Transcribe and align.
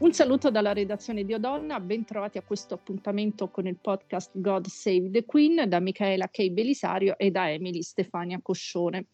Un 0.00 0.14
saluto 0.14 0.50
dalla 0.50 0.72
redazione 0.72 1.26
di 1.26 1.34
Odonna, 1.34 1.78
ben 1.78 2.06
trovati 2.06 2.38
a 2.38 2.42
questo 2.42 2.72
appuntamento 2.72 3.48
con 3.48 3.66
il 3.66 3.76
podcast 3.76 4.30
God 4.32 4.66
Save 4.66 5.10
the 5.10 5.26
Queen 5.26 5.68
da 5.68 5.78
Michaela 5.78 6.28
K. 6.28 6.48
Belisario 6.48 7.18
e 7.18 7.30
da 7.30 7.50
Emily 7.50 7.82
Stefania 7.82 8.40
Coscione. 8.40 9.08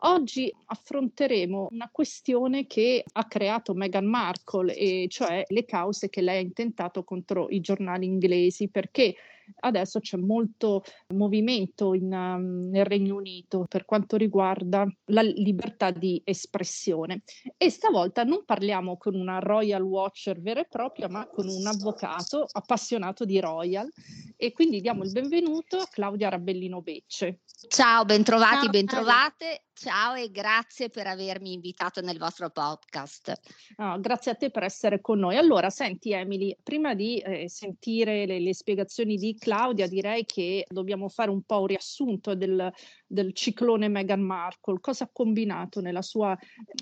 Oggi 0.00 0.54
affronteremo 0.66 1.68
una 1.70 1.88
questione 1.90 2.66
che 2.66 3.02
ha 3.10 3.24
creato 3.24 3.72
Meghan 3.72 4.04
Markle, 4.04 4.74
e 4.74 5.06
cioè 5.08 5.42
le 5.46 5.64
cause 5.64 6.10
che 6.10 6.20
lei 6.20 6.36
ha 6.36 6.42
intentato 6.42 7.02
contro 7.02 7.46
i 7.48 7.60
giornali 7.60 8.04
inglesi, 8.04 8.68
perché 8.68 9.14
adesso 9.60 10.00
c'è 10.00 10.16
molto 10.16 10.82
movimento 11.14 11.94
in, 11.94 12.12
um, 12.12 12.68
nel 12.70 12.84
Regno 12.84 13.16
Unito 13.16 13.64
per 13.68 13.84
quanto 13.84 14.16
riguarda 14.16 14.86
la 15.06 15.22
libertà 15.22 15.90
di 15.90 16.20
espressione. 16.24 17.22
E 17.56 17.70
stavolta 17.70 18.24
non 18.24 18.44
parliamo 18.44 18.96
con 18.96 19.14
una 19.14 19.38
Royal 19.38 19.82
Watcher 19.82 20.40
vera 20.40 20.60
e 20.60 20.66
propria, 20.68 21.08
ma 21.08 21.26
con 21.26 21.48
un 21.48 21.66
avvocato 21.66 22.46
appassionato 22.50 23.24
di 23.24 23.40
Royal. 23.40 23.88
E 24.36 24.52
quindi 24.52 24.80
diamo 24.80 25.02
il 25.02 25.12
benvenuto 25.12 25.78
a 25.78 25.88
Claudia 25.90 26.28
Rabellino 26.28 26.82
Becce. 26.82 27.40
Ciao, 27.68 28.04
bentrovati, 28.04 28.62
Ciao, 28.62 28.70
bentrovate. 28.70 29.65
Ciao 29.78 30.14
e 30.14 30.30
grazie 30.30 30.88
per 30.88 31.06
avermi 31.06 31.52
invitato 31.52 32.00
nel 32.00 32.16
vostro 32.16 32.48
podcast. 32.48 33.34
Oh, 33.76 34.00
grazie 34.00 34.30
a 34.30 34.34
te 34.34 34.50
per 34.50 34.62
essere 34.62 35.02
con 35.02 35.18
noi. 35.18 35.36
Allora, 35.36 35.68
senti 35.68 36.12
Emily, 36.12 36.56
prima 36.62 36.94
di 36.94 37.18
eh, 37.18 37.46
sentire 37.50 38.24
le, 38.24 38.40
le, 38.40 38.54
spiegazioni 38.54 39.16
di 39.16 39.36
Claudia, 39.38 39.86
direi 39.86 40.24
che 40.24 40.64
dobbiamo 40.66 41.10
fare 41.10 41.28
un 41.28 41.42
po' 41.42 41.60
un 41.60 41.66
riassunto 41.66 42.34
del, 42.34 42.72
del 43.06 43.34
ciclone 43.34 43.88
Meghan 43.88 44.22
Markle. 44.22 44.80
Cosa 44.80 45.04
ha 45.04 45.10
combinato 45.12 45.82
nella 45.82 46.00
sua, 46.00 46.34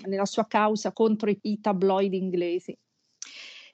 nella 0.05 0.25
sua 0.25 0.47
causa 0.47 0.93
contro 0.93 1.29
i, 1.29 1.37
i 1.41 1.59
tabloid 1.59 2.13
inglesi? 2.13 2.79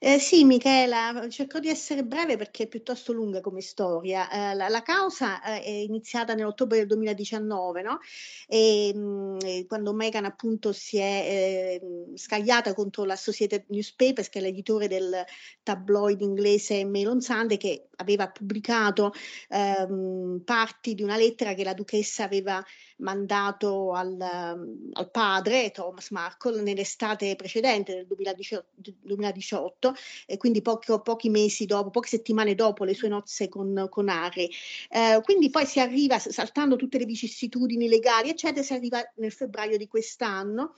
Eh, 0.03 0.17
sì, 0.17 0.45
Michela, 0.45 1.27
cerco 1.29 1.59
di 1.59 1.69
essere 1.69 2.03
breve 2.03 2.35
perché 2.35 2.63
è 2.63 2.67
piuttosto 2.67 3.13
lunga 3.13 3.39
come 3.39 3.61
storia. 3.61 4.31
Eh, 4.31 4.55
la, 4.55 4.67
la, 4.67 4.81
causa 4.81 5.43
eh, 5.43 5.61
è 5.61 5.69
iniziata 5.69 6.33
nell'ottobre 6.33 6.79
del 6.79 6.87
2019, 6.87 7.83
no? 7.83 7.99
e, 8.47 8.91
mh, 8.95 8.99
mm, 8.99 9.67
quando 9.67 9.93
Meghan 9.93 10.25
appunto 10.25 10.73
si 10.73 10.97
è 10.97 11.79
ehm, 11.83 12.15
scagliata 12.15 12.73
contro 12.73 13.03
la 13.03 13.13
Associated 13.13 13.65
Newspapers, 13.67 14.29
che 14.29 14.39
è 14.39 14.41
l'editore 14.41 14.87
del 14.87 15.23
tabloid 15.61 16.19
inglese 16.21 16.83
Mail 16.83 17.09
on 17.09 17.21
Sunday, 17.21 17.57
che 17.57 17.89
aveva 17.97 18.27
pubblicato 18.27 19.13
ehm, 19.49 20.41
parti 20.43 20.95
di 20.95 21.03
una 21.03 21.15
lettera 21.15 21.53
che 21.53 21.63
la 21.63 21.75
duchessa 21.75 22.23
aveva 22.23 22.63
mandato 23.01 23.93
al, 23.93 24.19
al 24.19 25.11
padre 25.11 25.71
Thomas 25.71 26.09
Markle 26.11 26.61
nell'estate 26.61 27.35
precedente 27.35 27.93
del 27.93 28.07
2018, 28.07 28.65
2018 29.01 29.93
e 30.25 30.37
quindi 30.37 30.61
pochi, 30.61 30.93
pochi, 31.03 31.29
mesi 31.29 31.65
dopo, 31.65 31.89
poche 31.89 32.09
settimane 32.09 32.55
dopo 32.55 32.83
le 32.83 32.93
sue 32.93 33.09
nozze 33.09 33.49
con, 33.49 33.87
con 33.89 34.09
Harry. 34.09 34.49
Eh, 34.89 35.21
quindi 35.23 35.49
poi 35.49 35.65
si 35.65 35.79
arriva, 35.79 36.19
saltando 36.19 36.75
tutte 36.75 36.97
le 36.97 37.05
vicissitudini 37.05 37.87
legali, 37.87 38.29
eccetera, 38.29 38.63
si 38.63 38.73
arriva 38.73 39.01
nel 39.15 39.31
febbraio 39.31 39.77
di 39.77 39.87
quest'anno 39.87 40.73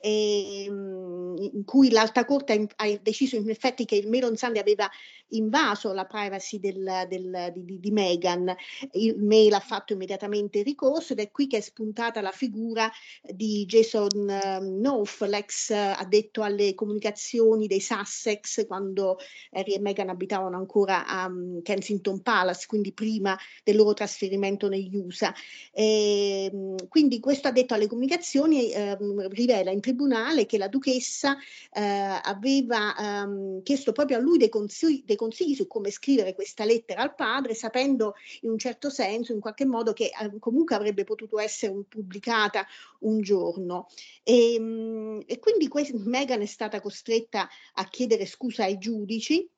e, 0.00 0.64
ehm, 0.64 1.36
in 1.52 1.64
cui 1.64 1.90
l'Alta 1.90 2.24
Corte 2.24 2.66
ha, 2.76 2.98
deciso 3.02 3.36
in 3.36 3.48
effetti 3.50 3.84
che 3.84 3.96
il 3.96 4.08
Melon 4.08 4.36
Sunday 4.36 4.60
aveva 4.60 4.88
invaso 5.30 5.92
la 5.92 6.06
privacy 6.06 6.58
del, 6.58 7.06
del, 7.08 7.52
di, 7.54 7.78
di, 7.78 7.90
Meghan. 7.90 8.54
Il 8.92 9.16
mail 9.18 9.54
ha 9.54 9.60
fatto 9.60 9.92
immediatamente 9.92 10.62
ricorso 10.62 11.12
ed 11.12 11.20
è 11.20 11.30
qui 11.30 11.46
che 11.46 11.58
è 11.58 11.60
spuntata 11.60 12.20
la 12.20 12.32
figura 12.32 12.90
di 13.22 13.64
Jason 13.66 14.08
um, 14.14 14.78
Knopf, 14.78 15.20
l'ex 15.22 15.70
addetto 15.70 16.42
alle 16.42 16.74
comunicazioni 16.74 17.66
dei 17.66 17.80
Sussex 17.80 18.66
quando 18.66 19.18
Harry 19.52 19.74
e 19.74 19.80
Meghan 19.80 20.08
abitavano 20.08 20.56
ancora 20.56 21.06
a 21.06 21.26
um, 21.26 21.62
Kensington 21.62 22.22
Palace, 22.22 22.66
quindi 22.66 22.92
prima 22.92 23.38
del 23.62 23.76
loro 23.76 23.94
trasferimento 23.94 24.68
negli 24.68 24.96
USA. 24.96 25.32
E, 25.72 26.50
ehm, 26.50 26.88
quindi 26.88 27.20
questo 27.20 27.48
addetto 27.48 27.74
alle 27.74 27.86
comunicazioni 27.86 28.70
eh, 28.72 28.96
rivela 29.30 29.70
in 29.70 29.80
tribunale 29.90 30.46
che 30.46 30.58
la 30.58 30.68
duchessa 30.68 31.36
eh, 31.72 31.80
aveva 32.22 32.94
um, 32.98 33.62
chiesto 33.62 33.92
proprio 33.92 34.18
a 34.18 34.20
lui 34.20 34.38
dei 34.38 34.48
consigli, 34.48 35.02
dei 35.04 35.16
consigli, 35.16 35.54
su 35.54 35.66
come 35.66 35.90
scrivere 35.90 36.34
questa 36.34 36.64
lettera 36.64 37.02
al 37.02 37.14
padre, 37.14 37.54
sapendo 37.54 38.14
in 38.42 38.50
un 38.50 38.58
certo 38.58 38.88
senso, 38.88 39.32
in 39.32 39.40
qualche 39.40 39.66
modo, 39.66 39.92
che 39.92 40.04
eh, 40.06 40.38
comunque 40.38 40.76
avrebbe 40.76 41.04
potuto 41.04 41.38
essere 41.38 41.74
pubblicata 41.88 42.66
un 43.00 43.20
giorno. 43.20 43.88
E, 44.22 44.54
ehm, 44.54 45.22
e 45.26 45.38
quindi 45.38 45.68
que- 45.68 45.90
Meghan 45.92 46.40
è 46.40 46.46
stata 46.46 46.80
costretta 46.80 47.48
a 47.74 47.88
chiedere 47.88 48.26
scusa 48.26 48.64
ai 48.64 48.78
giudici 48.78 49.48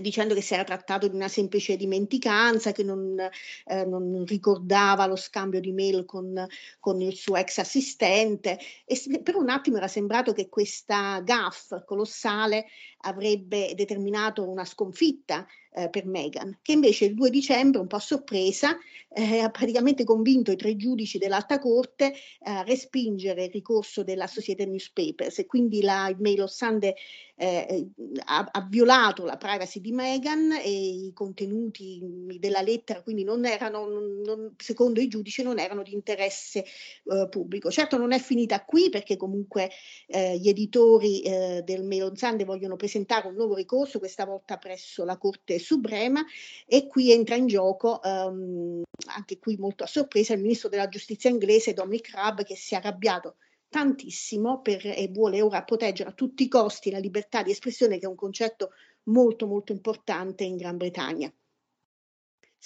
dicendo 0.00 0.34
che 0.34 0.42
si 0.42 0.52
era 0.52 0.64
trattato 0.64 1.08
di 1.08 1.16
una 1.16 1.28
semplice 1.28 1.76
dimenticanza, 1.76 2.72
che 2.72 2.82
non, 2.82 3.18
eh, 3.18 3.84
non 3.86 4.24
ricordava 4.26 5.06
lo 5.06 5.16
scambio 5.16 5.60
di 5.60 5.72
mail 5.72 6.04
con, 6.04 6.46
con, 6.78 7.00
il 7.00 7.14
suo 7.14 7.36
ex 7.36 7.58
assistente. 7.58 8.58
E 8.84 9.20
per 9.22 9.36
un 9.36 9.48
attimo 9.48 9.78
era 9.78 9.88
sembrato 9.88 10.32
che 10.32 10.48
questa 10.48 11.20
gaff 11.20 11.84
colossale 11.86 12.66
avrebbe 13.02 13.72
determinato 13.74 14.48
una 14.48 14.64
sconfitta 14.64 15.46
eh, 15.78 15.88
per 15.88 16.06
Meghan, 16.06 16.58
che 16.60 16.72
invece 16.72 17.04
il 17.06 17.14
2 17.14 17.30
dicembre, 17.30 17.80
un 17.80 17.86
po' 17.86 17.96
a 17.96 18.00
sorpresa, 18.00 18.76
eh, 19.10 19.38
ha 19.38 19.50
praticamente 19.50 20.04
convinto 20.04 20.50
i 20.50 20.56
tre 20.56 20.76
giudici 20.76 21.18
dell'Alta 21.18 21.58
Corte 21.58 22.14
a 22.40 22.62
respingere 22.62 23.44
il 23.44 23.50
ricorso 23.50 24.02
della 24.02 24.24
Associated 24.24 24.68
Newspapers. 24.68 25.38
E 25.38 25.46
quindi 25.46 25.80
la, 25.82 26.08
il 26.08 26.16
Mail 26.18 26.42
of 26.42 26.50
Sunday 26.50 26.94
eh, 27.36 27.86
ha, 28.24 28.48
ha, 28.50 28.66
violato 28.68 29.24
la 29.24 29.36
privacy 29.36 29.77
di 29.80 29.92
Meghan 29.92 30.52
e 30.52 30.70
i 30.70 31.12
contenuti 31.14 32.00
della 32.38 32.60
lettera 32.60 33.02
quindi 33.02 33.24
non 33.24 33.44
erano, 33.44 33.86
non, 33.88 34.54
secondo 34.56 35.00
i 35.00 35.08
giudici, 35.08 35.42
non 35.42 35.58
erano 35.58 35.82
di 35.82 35.92
interesse 35.92 36.64
eh, 36.64 37.28
pubblico. 37.30 37.70
Certo 37.70 37.96
non 37.96 38.12
è 38.12 38.18
finita 38.18 38.64
qui 38.64 38.90
perché 38.90 39.16
comunque 39.16 39.70
eh, 40.06 40.38
gli 40.38 40.48
editori 40.48 41.22
eh, 41.22 41.62
del 41.64 41.84
Mail 41.84 42.04
on 42.04 42.16
Sunday 42.16 42.44
vogliono 42.44 42.76
presentare 42.76 43.28
un 43.28 43.34
nuovo 43.34 43.54
ricorso, 43.54 43.98
questa 43.98 44.24
volta 44.24 44.56
presso 44.56 45.04
la 45.04 45.16
Corte 45.16 45.58
Suprema 45.58 46.24
e 46.66 46.86
qui 46.86 47.12
entra 47.12 47.34
in 47.34 47.46
gioco, 47.46 48.00
um, 48.02 48.82
anche 49.06 49.38
qui 49.38 49.56
molto 49.56 49.84
a 49.84 49.86
sorpresa, 49.86 50.34
il 50.34 50.40
ministro 50.40 50.68
della 50.68 50.88
giustizia 50.88 51.30
inglese 51.30 51.72
Dominic 51.72 52.10
Raab 52.12 52.42
che 52.44 52.56
si 52.56 52.74
è 52.74 52.78
arrabbiato 52.78 53.36
tantissimo 53.68 54.60
per, 54.60 54.86
e 54.86 55.08
vuole 55.12 55.42
ora 55.42 55.62
proteggere 55.62 56.10
a 56.10 56.12
tutti 56.12 56.44
i 56.44 56.48
costi 56.48 56.90
la 56.90 56.98
libertà 56.98 57.42
di 57.42 57.50
espressione 57.50 57.98
che 57.98 58.06
è 58.06 58.08
un 58.08 58.14
concetto 58.14 58.70
molto 59.04 59.46
molto 59.46 59.72
importante 59.72 60.44
in 60.44 60.56
Gran 60.56 60.76
Bretagna. 60.76 61.32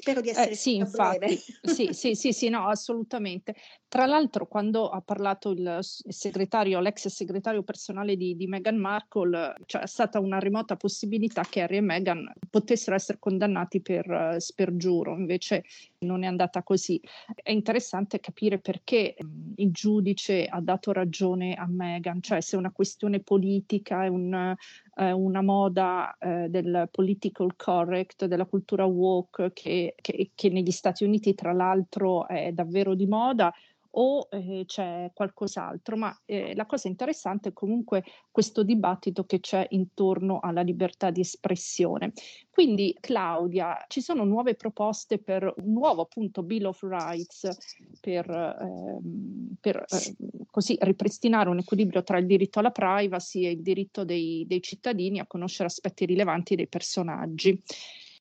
Spero 0.02 0.20
di 0.20 0.30
eh, 0.30 0.32
essere 0.32 0.50
eh, 0.50 0.54
sì, 0.56 0.74
infatti, 0.74 1.40
sì, 1.62 1.92
sì, 1.92 2.16
sì, 2.16 2.32
sì, 2.32 2.48
no, 2.48 2.66
assolutamente. 2.66 3.54
Tra 3.86 4.04
l'altro, 4.04 4.48
quando 4.48 4.88
ha 4.88 5.00
parlato 5.00 5.50
il, 5.50 5.78
segretario, 5.80 6.80
l'ex 6.80 7.06
segretario 7.06 7.62
personale 7.62 8.16
di, 8.16 8.34
di 8.34 8.48
Meghan 8.48 8.78
Markle, 8.78 9.54
cioè, 9.66 9.82
è 9.82 9.86
stata 9.86 10.18
una 10.18 10.40
remota 10.40 10.74
possibilità 10.74 11.42
che 11.42 11.60
Harry 11.60 11.76
e 11.76 11.82
Meghan 11.82 12.32
potessero 12.50 12.96
essere 12.96 13.18
condannati 13.20 13.80
per 13.80 14.10
uh, 14.10 14.38
spergiuro, 14.40 15.14
invece 15.14 15.62
non 15.98 16.24
è 16.24 16.26
andata 16.26 16.64
così. 16.64 17.00
È 17.34 17.52
interessante 17.52 18.18
capire 18.18 18.58
perché 18.58 19.14
um, 19.18 19.52
il 19.56 19.70
giudice 19.70 20.46
ha 20.46 20.60
dato 20.60 20.90
ragione 20.90 21.54
a 21.54 21.68
Meghan, 21.68 22.20
cioè 22.22 22.40
se 22.40 22.56
è 22.56 22.58
una 22.58 22.72
questione 22.72 23.20
politica, 23.20 24.02
è 24.02 24.08
un, 24.08 24.56
una 24.96 25.42
moda 25.42 26.16
uh, 26.18 26.48
del 26.48 26.88
political 26.90 27.54
correct, 27.54 28.24
della 28.24 28.46
cultura 28.46 28.84
woke 28.84 29.52
che, 29.52 29.91
che, 30.00 30.30
che 30.34 30.48
negli 30.50 30.70
Stati 30.70 31.04
Uniti 31.04 31.34
tra 31.34 31.52
l'altro 31.52 32.26
è 32.26 32.52
davvero 32.52 32.94
di 32.94 33.06
moda 33.06 33.52
o 33.94 34.28
eh, 34.30 34.64
c'è 34.66 35.10
qualcos'altro, 35.12 35.96
ma 35.96 36.16
eh, 36.24 36.54
la 36.54 36.66
cosa 36.66 36.88
interessante 36.88 37.50
è 37.50 37.52
comunque 37.52 38.04
questo 38.30 38.62
dibattito 38.62 39.24
che 39.24 39.40
c'è 39.40 39.66
intorno 39.70 40.40
alla 40.40 40.62
libertà 40.62 41.10
di 41.10 41.20
espressione. 41.20 42.12
Quindi 42.50 42.96
Claudia, 43.00 43.84
ci 43.88 44.00
sono 44.00 44.24
nuove 44.24 44.54
proposte 44.54 45.18
per 45.18 45.42
un 45.42 45.72
nuovo 45.72 46.02
appunto 46.02 46.42
Bill 46.42 46.66
of 46.66 46.82
Rights 46.82 47.48
per, 48.00 48.30
eh, 48.30 48.98
per 49.60 49.76
eh, 49.76 50.44
così 50.50 50.76
ripristinare 50.80 51.50
un 51.50 51.58
equilibrio 51.58 52.02
tra 52.02 52.18
il 52.18 52.26
diritto 52.26 52.60
alla 52.60 52.70
privacy 52.70 53.44
e 53.44 53.50
il 53.50 53.62
diritto 53.62 54.04
dei, 54.04 54.44
dei 54.46 54.62
cittadini 54.62 55.18
a 55.18 55.26
conoscere 55.26 55.68
aspetti 55.68 56.06
rilevanti 56.06 56.54
dei 56.54 56.68
personaggi. 56.68 57.60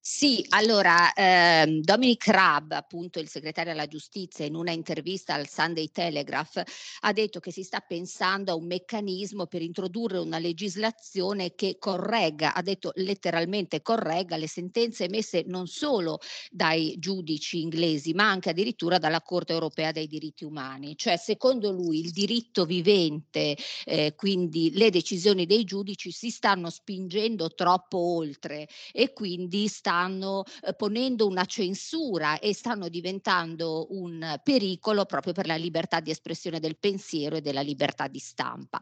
Sì, 0.03 0.43
allora 0.49 1.13
eh, 1.13 1.79
Dominic 1.83 2.25
Raab, 2.25 2.71
appunto 2.71 3.19
il 3.19 3.29
segretario 3.29 3.71
alla 3.71 3.85
giustizia, 3.85 4.45
in 4.45 4.55
una 4.55 4.71
intervista 4.71 5.35
al 5.35 5.47
Sunday 5.47 5.91
Telegraph 5.91 6.63
ha 7.01 7.13
detto 7.13 7.39
che 7.39 7.51
si 7.51 7.61
sta 7.61 7.81
pensando 7.81 8.51
a 8.51 8.55
un 8.55 8.65
meccanismo 8.65 9.45
per 9.45 9.61
introdurre 9.61 10.17
una 10.17 10.39
legislazione 10.39 11.53
che 11.53 11.77
corregga, 11.77 12.55
ha 12.55 12.63
detto 12.63 12.91
letteralmente 12.95 13.83
corregga 13.83 14.37
le 14.37 14.47
sentenze 14.47 15.03
emesse 15.03 15.43
non 15.45 15.67
solo 15.67 16.17
dai 16.49 16.95
giudici 16.97 17.61
inglesi, 17.61 18.13
ma 18.13 18.27
anche 18.27 18.49
addirittura 18.49 18.97
dalla 18.97 19.21
Corte 19.21 19.53
europea 19.53 19.91
dei 19.91 20.07
diritti 20.07 20.43
umani. 20.45 20.95
Cioè, 20.97 21.15
secondo 21.17 21.71
lui, 21.71 21.99
il 21.99 22.09
diritto 22.09 22.65
vivente, 22.65 23.55
eh, 23.85 24.15
quindi 24.15 24.71
le 24.73 24.89
decisioni 24.89 25.45
dei 25.45 25.63
giudici 25.63 26.09
si 26.09 26.31
stanno 26.31 26.71
spingendo 26.71 27.53
troppo 27.53 27.99
oltre 27.99 28.67
e 28.91 29.13
quindi 29.13 29.67
sta 29.67 29.89
stanno 29.91 30.45
eh, 30.61 30.73
ponendo 30.73 31.27
una 31.27 31.43
censura 31.43 32.39
e 32.39 32.53
stanno 32.53 32.87
diventando 32.87 33.87
un 33.89 34.39
pericolo 34.41 35.03
proprio 35.03 35.33
per 35.33 35.47
la 35.47 35.57
libertà 35.57 35.99
di 35.99 36.11
espressione 36.11 36.61
del 36.61 36.77
pensiero 36.77 37.35
e 37.35 37.41
della 37.41 37.59
libertà 37.59 38.07
di 38.07 38.19
stampa. 38.19 38.79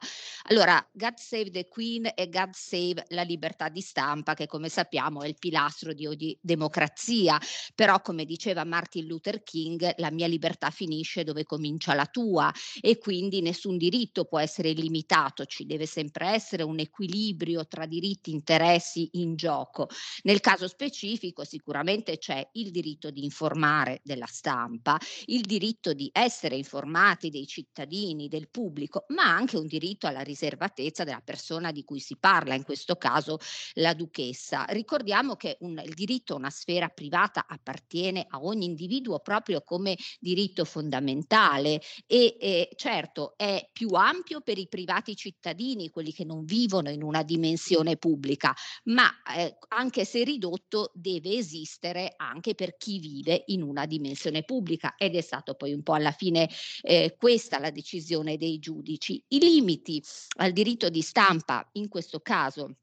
Allora, 0.50 0.88
God 0.92 1.16
Save 1.16 1.50
the 1.50 1.68
Queen 1.68 2.12
e 2.14 2.30
God 2.30 2.52
Save 2.54 3.06
la 3.10 3.24
libertà 3.24 3.70
di 3.70 3.82
stampa, 3.82 4.36
che 4.36 4.46
come 4.46 4.70
sappiamo 4.70 5.24
è 5.24 5.28
il 5.28 5.36
pilastro 5.40 5.94
di 5.94 6.06
ogni 6.06 6.38
democrazia, 6.40 7.40
però 7.74 8.02
come 8.02 8.24
diceva 8.26 8.64
Martin 8.64 9.08
Luther 9.08 9.42
King, 9.42 9.96
la 9.98 10.12
mia 10.12 10.28
libertà 10.28 10.70
finisce 10.70 11.24
dove 11.24 11.44
comincia 11.44 11.96
la 11.96 12.06
tua 12.06 12.54
e 12.82 13.00
quindi 13.00 13.42
nessun 13.42 13.78
diritto 13.78 14.26
può 14.26 14.38
essere 14.38 14.74
limitato, 14.74 15.46
ci 15.46 15.66
deve 15.66 15.88
sempre 15.88 16.28
essere 16.28 16.62
un 16.62 16.78
equilibrio 16.78 17.66
tra 17.66 17.88
diritti 17.88 18.30
e 18.30 18.34
interessi 18.34 19.10
in 19.14 19.36
gioco. 19.36 19.88
Nel 20.24 20.40
caso 20.40 20.68
specifico 20.68 20.98
specifico 21.00 21.46
sicuramente 21.46 22.18
c'è 22.18 22.46
il 22.54 22.72
diritto 22.72 23.10
di 23.10 23.24
informare 23.24 24.01
della 24.04 24.25
stampa, 24.25 25.00
il 25.28 25.42
diritto 25.42 25.94
di 25.94 26.10
essere 26.12 26.57
informati 26.57 27.30
dei 27.30 27.48
cittadini, 27.48 28.28
del 28.28 28.50
pubblico, 28.50 29.06
ma 29.10 29.24
anche 29.24 29.57
un 29.57 29.66
diritto 29.66 30.07
alla 30.07 30.22
riservatezza 30.22 31.06
della 31.06 31.22
persona 31.24 31.72
di 31.72 31.86
cui 31.86 32.00
si 32.00 32.18
parla, 32.18 32.54
in 32.54 32.63
questo 32.63 32.98
caso 32.98 33.38
la 33.75 33.94
duchessa. 33.94 34.66
Ricordiamo 34.66 35.36
che 35.36 35.56
un, 35.62 35.81
il 35.86 35.94
diritto 35.94 36.34
a 36.34 36.38
una 36.38 36.50
sfera 36.50 36.90
privata 36.90 37.45
appartiene 37.48 38.25
a 38.30 38.42
ogni 38.42 38.66
individuo 38.66 39.19
proprio 39.19 39.62
come 39.62 39.95
diritto 40.19 40.66
fondamentale 40.66 41.81
e 42.06 42.36
eh, 42.40 42.69
certo 42.75 43.36
è 43.38 43.69
più 43.72 43.90
ampio 43.92 44.42
per 44.42 44.57
i 44.57 44.68
privati 44.68 45.16
cittadini, 45.16 45.90
quelli 45.90 46.12
che 46.12 46.25
non 46.25 46.44
vivono 46.44 46.90
in 46.90 47.04
una 47.04 47.24
dimensione 47.24 47.95
pubblica, 47.95 48.54
ma 48.86 49.10
eh, 49.36 49.57
anche 49.69 50.04
se 50.04 50.24
ridotto 50.24 50.89
deve 50.94 51.36
esistere 51.36 52.14
anche 52.18 52.56
per 52.56 52.78
chi 52.78 53.00
vive 53.00 53.44
in 53.48 53.62
una 53.62 53.86
dimensione 53.86 54.44
pubblica 54.44 54.96
ed 54.98 55.16
è 55.16 55.22
stato 55.22 55.56
poi 55.56 55.74
un 55.74 55.84
po' 55.84 55.94
alla 55.94 56.12
fine 56.12 56.50
eh, 56.82 57.16
questa 57.18 57.60
la 57.60 57.72
decisione 57.72 58.38
dei 58.38 58.60
giudici. 58.60 59.24
I 59.30 59.40
limiti 59.40 60.04
al 60.38 60.52
diritto 60.52 60.90
di 60.90 61.02
stampa 61.02 61.68
in 61.74 61.88
questo 61.88 62.20
caso 62.20 62.76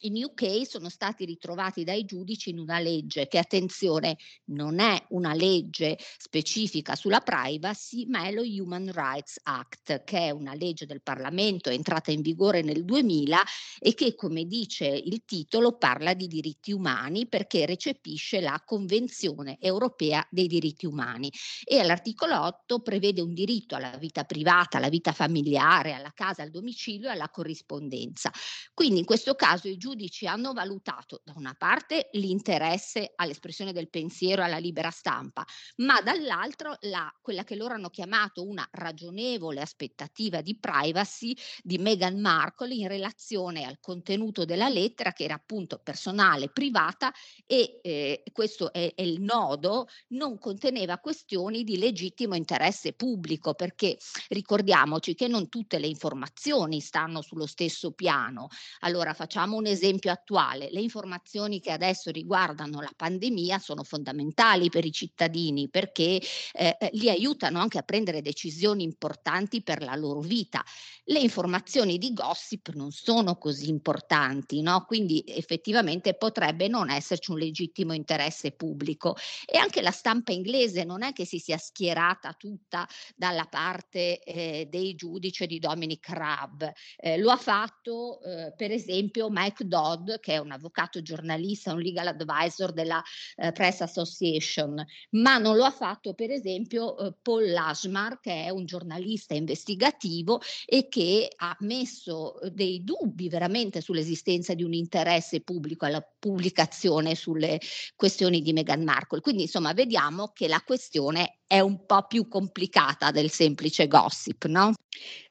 in 0.00 0.22
UK 0.22 0.66
sono 0.66 0.88
stati 0.88 1.24
ritrovati 1.24 1.84
dai 1.84 2.04
giudici 2.04 2.50
in 2.50 2.58
una 2.58 2.78
legge 2.78 3.26
che, 3.26 3.38
attenzione, 3.38 4.16
non 4.46 4.78
è 4.78 5.02
una 5.10 5.34
legge 5.34 5.98
specifica 6.16 6.94
sulla 6.94 7.20
privacy, 7.20 8.06
ma 8.06 8.24
è 8.24 8.32
lo 8.32 8.42
Human 8.42 8.90
Rights 8.92 9.38
Act, 9.42 10.04
che 10.04 10.18
è 10.18 10.30
una 10.30 10.54
legge 10.54 10.86
del 10.86 11.02
Parlamento 11.02 11.68
entrata 11.70 12.10
in 12.10 12.22
vigore 12.22 12.62
nel 12.62 12.84
2000 12.84 13.42
e 13.78 13.94
che, 13.94 14.14
come 14.14 14.44
dice 14.44 14.86
il 14.86 15.24
titolo, 15.24 15.76
parla 15.76 16.14
di 16.14 16.26
diritti 16.26 16.72
umani 16.72 17.26
perché 17.26 17.66
recepisce 17.66 18.40
la 18.40 18.62
Convenzione 18.64 19.58
europea 19.60 20.26
dei 20.30 20.46
diritti 20.46 20.86
umani 20.86 21.30
e 21.64 21.78
all'articolo 21.78 22.40
8 22.40 22.80
prevede 22.80 23.20
un 23.20 23.34
diritto 23.34 23.74
alla 23.74 23.96
vita 23.98 24.24
privata, 24.24 24.78
alla 24.78 24.88
vita 24.88 25.12
familiare, 25.12 25.92
alla 25.92 26.12
casa, 26.14 26.42
al 26.42 26.50
domicilio 26.50 27.08
e 27.08 27.12
alla 27.12 27.28
corrispondenza. 27.28 28.30
Quindi 28.72 29.00
in 29.00 29.04
questo 29.04 29.34
caso 29.34 29.68
i 29.68 29.76
giudici 29.76 29.88
giudici 29.90 30.26
hanno 30.26 30.52
valutato 30.52 31.20
da 31.24 31.32
una 31.36 31.54
parte 31.58 32.10
l'interesse 32.12 33.12
all'espressione 33.16 33.72
del 33.72 33.88
pensiero 33.88 34.42
e 34.42 34.44
alla 34.44 34.58
libera 34.58 34.90
stampa, 34.90 35.44
ma 35.78 36.00
dall'altro 36.00 36.76
la, 36.82 37.12
quella 37.20 37.42
che 37.42 37.56
loro 37.56 37.74
hanno 37.74 37.90
chiamato 37.90 38.46
una 38.46 38.66
ragionevole 38.70 39.60
aspettativa 39.60 40.42
di 40.42 40.56
privacy 40.56 41.36
di 41.62 41.78
Meghan 41.78 42.20
Markle 42.20 42.72
in 42.74 42.86
relazione 42.86 43.64
al 43.64 43.78
contenuto 43.80 44.44
della 44.44 44.68
lettera 44.68 45.12
che 45.12 45.24
era 45.24 45.34
appunto 45.34 45.80
personale, 45.82 46.50
privata 46.50 47.12
e 47.44 47.80
eh, 47.82 48.22
questo 48.32 48.72
è, 48.72 48.92
è 48.94 49.02
il 49.02 49.20
nodo, 49.20 49.88
non 50.08 50.38
conteneva 50.38 50.98
questioni 50.98 51.64
di 51.64 51.78
legittimo 51.78 52.36
interesse 52.36 52.92
pubblico 52.92 53.54
perché 53.54 53.98
ricordiamoci 54.28 55.14
che 55.14 55.26
non 55.26 55.48
tutte 55.48 55.78
le 55.80 55.88
informazioni 55.88 56.80
stanno 56.80 57.22
sullo 57.22 57.46
stesso 57.46 57.90
piano. 57.90 58.48
Allora 58.80 59.14
facciamo 59.14 59.56
un 59.56 59.66
esempio 59.66 59.78
esempio 59.80 60.12
attuale, 60.12 60.68
le 60.70 60.80
informazioni 60.80 61.58
che 61.60 61.70
adesso 61.70 62.10
riguardano 62.10 62.80
la 62.80 62.92
pandemia 62.94 63.58
sono 63.58 63.82
fondamentali 63.82 64.68
per 64.68 64.84
i 64.84 64.92
cittadini 64.92 65.68
perché 65.70 66.20
eh, 66.52 66.76
eh, 66.78 66.90
li 66.92 67.08
aiutano 67.08 67.58
anche 67.60 67.78
a 67.78 67.82
prendere 67.82 68.20
decisioni 68.20 68.82
importanti 68.82 69.62
per 69.62 69.82
la 69.82 69.94
loro 69.94 70.20
vita. 70.20 70.62
Le 71.04 71.18
informazioni 71.18 71.96
di 71.96 72.12
gossip 72.12 72.72
non 72.74 72.90
sono 72.92 73.36
così 73.36 73.68
importanti, 73.70 74.60
no? 74.60 74.84
quindi 74.86 75.24
effettivamente 75.26 76.14
potrebbe 76.14 76.68
non 76.68 76.90
esserci 76.90 77.30
un 77.30 77.38
legittimo 77.38 77.94
interesse 77.94 78.52
pubblico. 78.52 79.16
E 79.46 79.56
anche 79.56 79.80
la 79.80 79.90
stampa 79.90 80.32
inglese 80.32 80.84
non 80.84 81.02
è 81.02 81.12
che 81.12 81.24
si 81.24 81.38
sia 81.38 81.56
schierata 81.56 82.34
tutta 82.34 82.86
dalla 83.16 83.46
parte 83.46 84.20
eh, 84.22 84.66
dei 84.70 84.94
giudici 84.94 85.46
di 85.46 85.58
Dominic 85.58 86.08
Raab, 86.10 86.70
eh, 86.98 87.16
lo 87.16 87.30
ha 87.30 87.36
fatto 87.36 88.20
eh, 88.22 88.52
per 88.56 88.70
esempio 88.70 89.28
Mike 89.30 89.66
Dodd, 89.70 90.16
che 90.20 90.34
è 90.34 90.38
un 90.38 90.50
avvocato 90.50 91.00
giornalista, 91.00 91.72
un 91.72 91.80
legal 91.80 92.08
advisor 92.08 92.72
della 92.72 93.02
eh, 93.36 93.52
Press 93.52 93.82
Association, 93.82 94.84
ma 95.10 95.38
non 95.38 95.56
lo 95.56 95.64
ha 95.64 95.70
fatto 95.70 96.12
per 96.12 96.30
esempio 96.30 96.98
eh, 96.98 97.14
Paul 97.22 97.50
Lasmar, 97.50 98.18
che 98.20 98.44
è 98.44 98.50
un 98.50 98.66
giornalista 98.66 99.34
investigativo 99.34 100.40
e 100.66 100.88
che 100.88 101.30
ha 101.36 101.56
messo 101.60 102.40
eh, 102.40 102.50
dei 102.50 102.82
dubbi 102.82 103.28
veramente 103.28 103.80
sull'esistenza 103.80 104.54
di 104.54 104.64
un 104.64 104.72
interesse 104.72 105.40
pubblico 105.40 105.86
alla 105.86 106.02
pubblicazione 106.02 107.14
sulle 107.14 107.60
questioni 107.94 108.42
di 108.42 108.52
Meghan 108.52 108.82
Markle. 108.82 109.20
Quindi 109.20 109.42
insomma 109.42 109.72
vediamo 109.72 110.32
che 110.34 110.48
la 110.48 110.60
questione 110.66 111.39
è 111.50 111.58
un 111.58 111.84
po' 111.84 112.06
più 112.06 112.28
complicata 112.28 113.10
del 113.10 113.28
semplice 113.28 113.88
gossip, 113.88 114.44
no? 114.44 114.72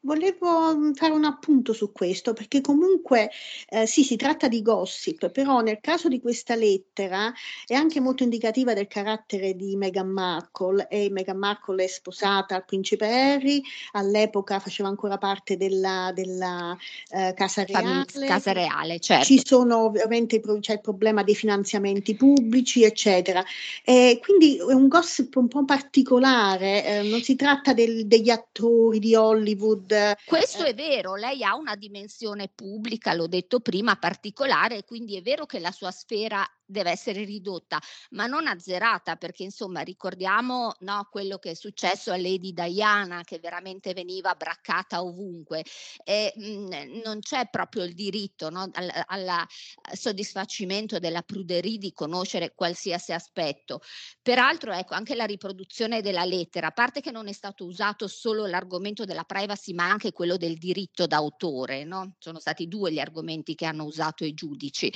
Volevo 0.01 0.75
mm, 0.75 0.93
fare 0.93 1.11
un 1.11 1.25
appunto 1.25 1.73
su 1.73 1.91
questo 1.91 2.31
perché 2.33 2.61
comunque 2.61 3.29
eh, 3.67 3.85
sì, 3.85 4.03
si 4.03 4.15
tratta 4.15 4.47
di 4.47 4.61
gossip, 4.61 5.29
però 5.29 5.59
nel 5.59 5.79
caso 5.81 6.07
di 6.07 6.21
questa 6.21 6.55
lettera 6.55 7.33
è 7.65 7.73
anche 7.73 7.99
molto 7.99 8.23
indicativa 8.23 8.73
del 8.73 8.87
carattere 8.87 9.55
di 9.55 9.75
Meghan 9.75 10.09
Markle 10.09 10.87
e 10.89 11.09
Meghan 11.09 11.37
Markle 11.37 11.83
è 11.83 11.87
sposata 11.87 12.55
al 12.55 12.65
principe 12.65 13.07
Harry, 13.07 13.61
all'epoca 13.91 14.59
faceva 14.59 14.87
ancora 14.87 15.17
parte 15.17 15.57
della, 15.57 16.11
della 16.13 16.77
eh, 17.09 17.33
Casa 17.35 17.65
Reale. 17.65 18.05
Casa 18.25 18.53
Reale, 18.53 18.99
certo. 18.99 19.25
Ci 19.25 19.41
sono 19.43 19.83
ovviamente 19.83 20.41
c'è 20.59 20.73
il 20.73 20.81
problema 20.81 21.23
dei 21.23 21.35
finanziamenti 21.35 22.15
pubblici, 22.15 22.83
eccetera. 22.83 23.43
E 23.83 24.19
quindi 24.23 24.57
è 24.57 24.73
un 24.73 24.87
gossip 24.87 25.35
un 25.35 25.49
po' 25.49 25.65
particolare, 25.65 26.08
eh, 26.17 27.01
non 27.03 27.21
si 27.21 27.35
tratta 27.35 27.73
del, 27.73 28.07
degli 28.07 28.29
attori 28.29 28.99
di 28.99 29.15
Hollywood 29.15 30.17
questo 30.25 30.63
eh. 30.63 30.69
è 30.69 30.73
vero, 30.73 31.15
lei 31.15 31.43
ha 31.43 31.55
una 31.55 31.75
dimensione 31.75 32.49
pubblica, 32.53 33.13
l'ho 33.13 33.27
detto 33.27 33.59
prima, 33.59 33.97
particolare, 33.97 34.83
quindi 34.83 35.17
è 35.17 35.21
vero 35.21 35.45
che 35.45 35.59
la 35.59 35.71
sua 35.71 35.91
sfera 35.91 36.45
deve 36.69 36.91
essere 36.91 37.23
ridotta, 37.23 37.79
ma 38.11 38.27
non 38.27 38.47
azzerata, 38.47 39.15
perché 39.15 39.43
insomma 39.43 39.81
ricordiamo 39.81 40.75
no, 40.81 41.07
quello 41.09 41.37
che 41.37 41.51
è 41.51 41.53
successo 41.55 42.11
a 42.11 42.17
Lady 42.17 42.53
Diana, 42.53 43.23
che 43.23 43.39
veramente 43.39 43.93
veniva 43.93 44.35
braccata 44.35 45.01
ovunque. 45.01 45.63
E, 46.03 46.31
mh, 46.35 46.43
mhmm, 46.43 47.01
non 47.03 47.19
c'è 47.19 47.49
proprio 47.49 47.83
il 47.83 47.93
diritto 47.93 48.49
no, 48.49 48.69
al, 48.73 48.89
al, 49.07 49.45
soddisfacimento 49.93 50.99
della 50.99 51.21
pruderia 51.21 51.77
di 51.77 51.91
conoscere 51.93 52.53
qualsiasi 52.53 53.11
aspetto. 53.11 53.81
Peraltro, 54.21 54.71
ecco, 54.71 54.93
anche 54.93 55.15
la 55.15 55.25
riproduzione 55.25 56.01
della 56.01 56.25
lettera, 56.25 56.67
a 56.67 56.71
parte 56.71 57.01
che 57.01 57.11
non 57.11 57.27
è 57.27 57.33
stato 57.33 57.65
usato 57.65 58.07
solo 58.07 58.45
l'argomento 58.45 59.05
della 59.05 59.23
privacy, 59.23 59.73
ma 59.73 59.89
anche 59.89 60.11
quello 60.11 60.37
del 60.37 60.57
diritto 60.57 61.07
d'autore, 61.07 61.83
no? 61.83 62.15
sono 62.19 62.39
stati 62.39 62.67
due 62.67 62.91
gli 62.91 62.99
argomenti 62.99 63.55
che 63.55 63.65
hanno 63.65 63.85
usato 63.85 64.23
i 64.25 64.33
giudici. 64.33 64.91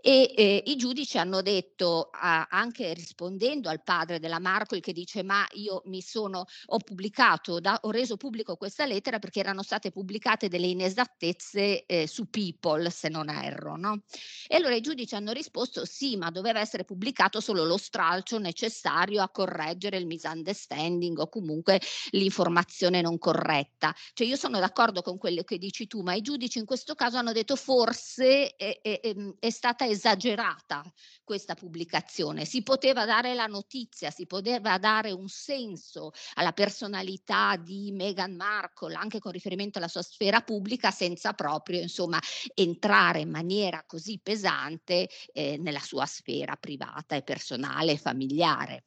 E 0.00 0.32
eh, 0.36 0.62
i 0.66 0.76
giudici 0.76 1.11
giudici 1.12 1.18
hanno 1.18 1.42
detto, 1.42 2.08
ah, 2.12 2.46
anche 2.50 2.94
rispondendo 2.94 3.68
al 3.68 3.82
padre 3.82 4.18
della 4.18 4.38
Markle 4.38 4.80
che 4.80 4.92
dice 4.92 5.22
ma 5.22 5.46
io 5.52 5.82
mi 5.86 6.00
sono, 6.00 6.44
ho 6.66 6.78
pubblicato, 6.78 7.60
da, 7.60 7.78
ho 7.82 7.90
reso 7.90 8.16
pubblico 8.16 8.56
questa 8.56 8.86
lettera 8.86 9.18
perché 9.18 9.40
erano 9.40 9.62
state 9.62 9.90
pubblicate 9.90 10.48
delle 10.48 10.66
inesattezze 10.66 11.84
eh, 11.84 12.06
su 12.06 12.30
People, 12.30 12.88
se 12.90 13.08
non 13.08 13.28
erro. 13.28 13.76
No? 13.76 14.02
E 14.46 14.56
allora 14.56 14.74
i 14.74 14.80
giudici 14.80 15.14
hanno 15.14 15.32
risposto 15.32 15.84
sì, 15.84 16.16
ma 16.16 16.30
doveva 16.30 16.60
essere 16.60 16.84
pubblicato 16.84 17.40
solo 17.40 17.64
lo 17.64 17.76
stralcio 17.76 18.38
necessario 18.38 19.22
a 19.22 19.28
correggere 19.28 19.98
il 19.98 20.06
misunderstanding 20.06 21.18
o 21.18 21.28
comunque 21.28 21.80
l'informazione 22.10 23.00
non 23.00 23.18
corretta. 23.18 23.94
Cioè 24.14 24.26
io 24.26 24.36
sono 24.36 24.58
d'accordo 24.58 25.02
con 25.02 25.18
quello 25.18 25.42
che 25.42 25.58
dici 25.58 25.86
tu, 25.86 26.02
ma 26.02 26.14
i 26.14 26.22
giudici 26.22 26.58
in 26.58 26.64
questo 26.64 26.94
caso 26.94 27.16
hanno 27.16 27.32
detto 27.32 27.56
forse 27.56 28.54
è, 28.56 28.80
è, 28.80 29.00
è 29.38 29.50
stata 29.50 29.86
esagerata 29.86 30.82
questa 31.24 31.54
pubblicazione, 31.54 32.44
si 32.44 32.62
poteva 32.62 33.04
dare 33.04 33.34
la 33.34 33.46
notizia, 33.46 34.10
si 34.10 34.26
poteva 34.26 34.78
dare 34.78 35.12
un 35.12 35.28
senso 35.28 36.12
alla 36.34 36.52
personalità 36.52 37.56
di 37.56 37.90
Meghan 37.92 38.34
Markle 38.34 38.94
anche 38.94 39.18
con 39.18 39.32
riferimento 39.32 39.78
alla 39.78 39.88
sua 39.88 40.02
sfera 40.02 40.40
pubblica 40.40 40.90
senza 40.90 41.32
proprio 41.32 41.80
insomma 41.80 42.18
entrare 42.54 43.20
in 43.20 43.30
maniera 43.30 43.84
così 43.86 44.20
pesante 44.22 45.08
eh, 45.32 45.56
nella 45.58 45.80
sua 45.80 46.06
sfera 46.06 46.56
privata 46.56 47.16
e 47.16 47.22
personale 47.22 47.92
e 47.92 47.98
familiare. 47.98 48.84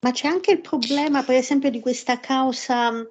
Ma 0.00 0.10
c'è 0.10 0.26
anche 0.26 0.50
il 0.50 0.60
problema, 0.60 1.22
per 1.22 1.36
esempio, 1.36 1.70
di 1.70 1.78
questa 1.78 2.18
causa 2.18 2.90
mm, 2.90 3.02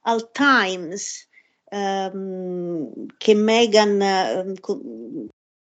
al 0.00 0.30
Times, 0.30 1.26
ehm, 1.70 3.06
che 3.16 3.34
Meghan 3.34 4.00
ehm, 4.00 4.54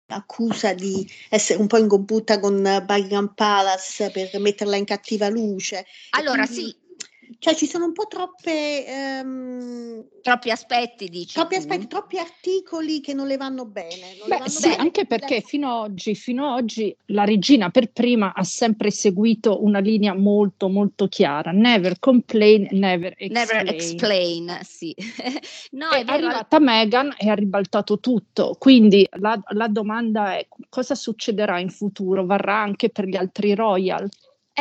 accusa 0.09 0.73
di 0.73 1.07
essere 1.29 1.59
un 1.59 1.67
po' 1.67 1.77
in 1.77 1.87
combutta 1.87 2.39
con 2.39 2.61
Buckingham 2.61 3.33
Palace 3.35 4.09
per 4.11 4.29
metterla 4.39 4.75
in 4.75 4.85
cattiva 4.85 5.29
luce. 5.29 5.85
Allora 6.11 6.45
quindi... 6.45 6.65
sì, 6.65 6.75
cioè 7.39 7.55
ci 7.55 7.67
sono 7.67 7.85
un 7.85 7.93
po' 7.93 8.05
troppe... 8.07 8.85
Um, 9.23 10.05
troppi 10.21 10.51
aspetti, 10.51 11.07
dici. 11.07 11.33
Troppi 11.35 11.55
tu. 11.55 11.61
aspetti, 11.61 11.87
troppi 11.87 12.17
articoli 12.17 12.99
che 12.99 13.13
non 13.13 13.27
le 13.27 13.37
vanno 13.37 13.65
bene. 13.65 14.17
Beh, 14.27 14.37
vanno 14.37 14.49
sì, 14.49 14.67
bene. 14.67 14.81
anche 14.81 15.05
perché 15.05 15.39
fino 15.39 15.69
ad 15.69 15.91
oggi, 15.91 16.15
fino 16.15 16.51
ad 16.51 16.63
oggi 16.63 16.93
la 17.07 17.23
regina 17.23 17.69
per 17.69 17.91
prima 17.91 18.33
ha 18.35 18.43
sempre 18.43 18.91
seguito 18.91 19.63
una 19.63 19.79
linea 19.79 20.13
molto 20.13 20.67
molto 20.67 21.07
chiara. 21.07 21.51
Never 21.51 21.97
complain, 21.99 22.67
never 22.71 23.13
explain. 23.17 23.31
Never 23.31 23.73
explain, 23.73 24.59
sì. 24.63 24.93
no, 25.71 25.91
è, 25.91 26.03
è 26.03 26.11
arrivata 26.11 26.59
Meghan 26.59 27.15
e 27.17 27.29
ha 27.29 27.35
ribaltato 27.35 27.99
tutto. 27.99 28.57
Quindi 28.59 29.07
la, 29.13 29.41
la 29.51 29.67
domanda 29.69 30.35
è 30.35 30.45
cosa 30.67 30.93
succederà 30.93 31.57
in 31.59 31.69
futuro? 31.69 32.25
Varrà 32.25 32.61
anche 32.61 32.89
per 32.89 33.05
gli 33.05 33.15
altri 33.15 33.55
royal? 33.55 34.09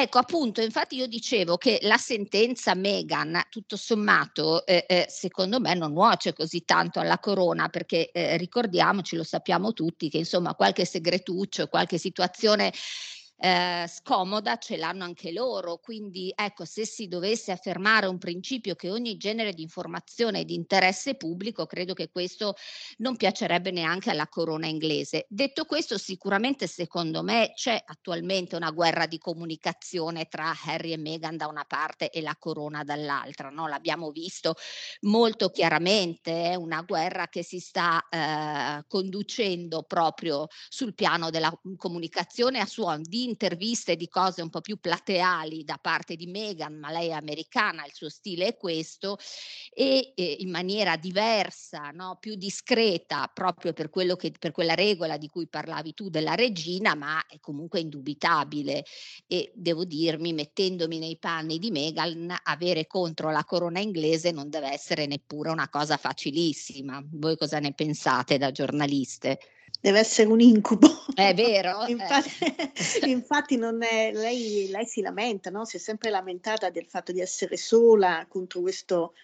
Ecco, 0.01 0.19
appunto, 0.19 0.61
infatti 0.61 0.95
io 0.95 1.09
dicevo 1.09 1.57
che 1.57 1.81
la 1.83 1.97
sentenza 1.97 2.77
Meghan, 2.77 3.47
tutto 3.51 3.77
sommato, 3.77 4.65
eh, 4.65 4.85
eh, 4.89 5.07
secondo 5.09 5.59
me 5.59 5.75
non 5.75 5.91
nuoce 5.93 6.33
così 6.33 6.65
tanto 6.65 7.01
alla 7.01 7.19
corona, 7.19 7.69
perché 7.69 8.13
eh, 8.13 8.37
ricordiamoci, 8.37 9.17
lo 9.17 9.25
sappiamo 9.25 9.73
tutti, 9.73 10.09
che 10.09 10.19
insomma 10.19 10.55
qualche 10.55 10.85
segretuccio, 10.85 11.67
qualche 11.67 11.99
situazione 11.99 12.73
eh, 13.41 13.87
scomoda 13.89 14.57
ce 14.57 14.77
l'hanno 14.77 15.05
anche 15.05 15.31
loro. 15.33 15.79
Quindi 15.79 16.33
ecco, 16.35 16.65
se 16.65 16.85
si 16.85 17.07
dovesse 17.07 17.53
affermare 17.53 18.07
un 18.07 18.19
principio 18.19 18.75
che 18.75 18.91
ogni 18.91 19.17
genere 19.17 19.53
di 19.53 19.63
informazione 19.63 20.41
è 20.41 20.45
di 20.45 20.55
interesse 20.55 21.15
pubblico, 21.15 21.67
credo 21.67 21.95
che 21.95 22.11
questo 22.11 22.57
non 22.99 23.17
piacerebbe 23.17 23.71
neanche 23.71 24.11
alla 24.11 24.29
corona 24.29 24.67
inglese. 24.67 25.27
Detto 25.29 25.65
questo, 25.65 25.99
sicuramente 25.99 26.67
secondo 26.67 27.23
me 27.23 27.53
c'è 27.55 27.81
attualmente 27.85 28.57
una 28.57 28.71
guerra 28.71 29.07
di 29.07 29.19
comunicazione 29.19 30.27
tra 30.27 30.53
Harry 30.65 30.93
e 30.93 30.97
Meghan 30.97 31.37
da 31.37 31.47
una 31.47 31.65
parte 31.65 32.11
e 32.11 32.21
la 32.21 32.37
corona 32.37 32.83
dall'altra. 32.83 33.51
No? 33.51 33.69
L'abbiamo 33.69 34.11
visto 34.11 34.55
molto 35.03 35.51
chiaramente, 35.51 36.51
è 36.51 36.55
una 36.57 36.83
guerra 36.83 37.29
che 37.29 37.45
si 37.45 37.61
sta 37.61 38.05
eh, 38.09 38.85
conducendo 38.89 39.85
proprio 39.85 40.47
sul 40.69 40.95
piano 40.95 41.31
della 41.31 41.53
comunicazione 41.77 42.59
a 42.59 42.67
suon 42.67 43.03
di 43.03 43.28
interviste 43.29 43.97
di 43.97 44.09
cose 44.09 44.43
un 44.43 44.51
po' 44.51 44.61
più 44.61 44.79
plateali 44.79 45.65
da 45.65 45.79
parte 45.81 46.17
di 46.17 46.27
Meghan, 46.27 46.75
ma 46.75 46.91
lei 46.91 47.09
è 47.09 47.13
americana, 47.13 47.85
il 47.85 47.93
suo 47.93 48.09
stile 48.09 48.47
è 48.49 48.57
questo, 48.57 49.19
e, 49.73 50.13
e 50.15 50.37
in 50.41 50.51
maniera 50.51 50.97
diversa, 50.97 51.91
no? 51.91 52.17
più 52.21 52.35
discreta, 52.35 53.31
proprio 53.33 53.73
per, 53.73 53.91
che, 54.17 54.33
per 54.39 54.53
quella 54.53 54.75
regola 54.75 55.17
di 55.17 55.29
cui 55.29 55.49
parlavi 55.49 55.95
tu 55.95 56.09
della 56.09 56.35
regina, 56.35 56.95
ma 56.95 57.25
è 57.27 57.39
comunque 57.41 57.81
indubitabile. 57.81 58.85
E 59.27 59.53
devo 59.55 59.85
dirmi, 59.85 60.33
mettendomi 60.33 60.99
nei 60.99 61.19
panni 61.19 61.59
di 61.59 61.71
Meghan, 61.71 62.35
avere 62.45 62.87
contro 62.87 63.31
la 63.31 63.45
corona 63.45 63.81
inglese 63.81 64.31
non 64.31 64.49
deve 64.49 64.73
essere 64.73 65.07
neppure 65.07 65.51
una 65.51 65.69
cosa 65.69 65.97
facilissima. 65.97 67.03
Voi 67.13 67.37
cosa 67.37 67.59
ne 67.59 67.75
pensate 67.75 68.39
da 68.39 68.51
giornaliste? 68.51 69.39
Deve 69.81 69.99
essere 69.99 70.29
un 70.29 70.41
incubo. 70.41 70.89
È 71.15 71.35
vero. 71.35 71.87
infatti, 71.89 72.31
eh. 73.03 73.11
infatti 73.11 73.57
non 73.57 73.83
è, 73.83 74.13
lei, 74.13 74.69
lei, 74.71 74.87
si 74.87 75.01
lamenta, 75.01 75.51
no? 75.51 75.65
si 75.65 75.77
è 75.77 75.81
sempre 75.81 76.11
lamentata 76.11 76.71
del 76.71 76.87
fatto 76.87 77.13
di 77.13 77.21
essere 77.21 77.57
sola 77.57 78.27
contro 78.29 78.61
questo, 78.61 79.15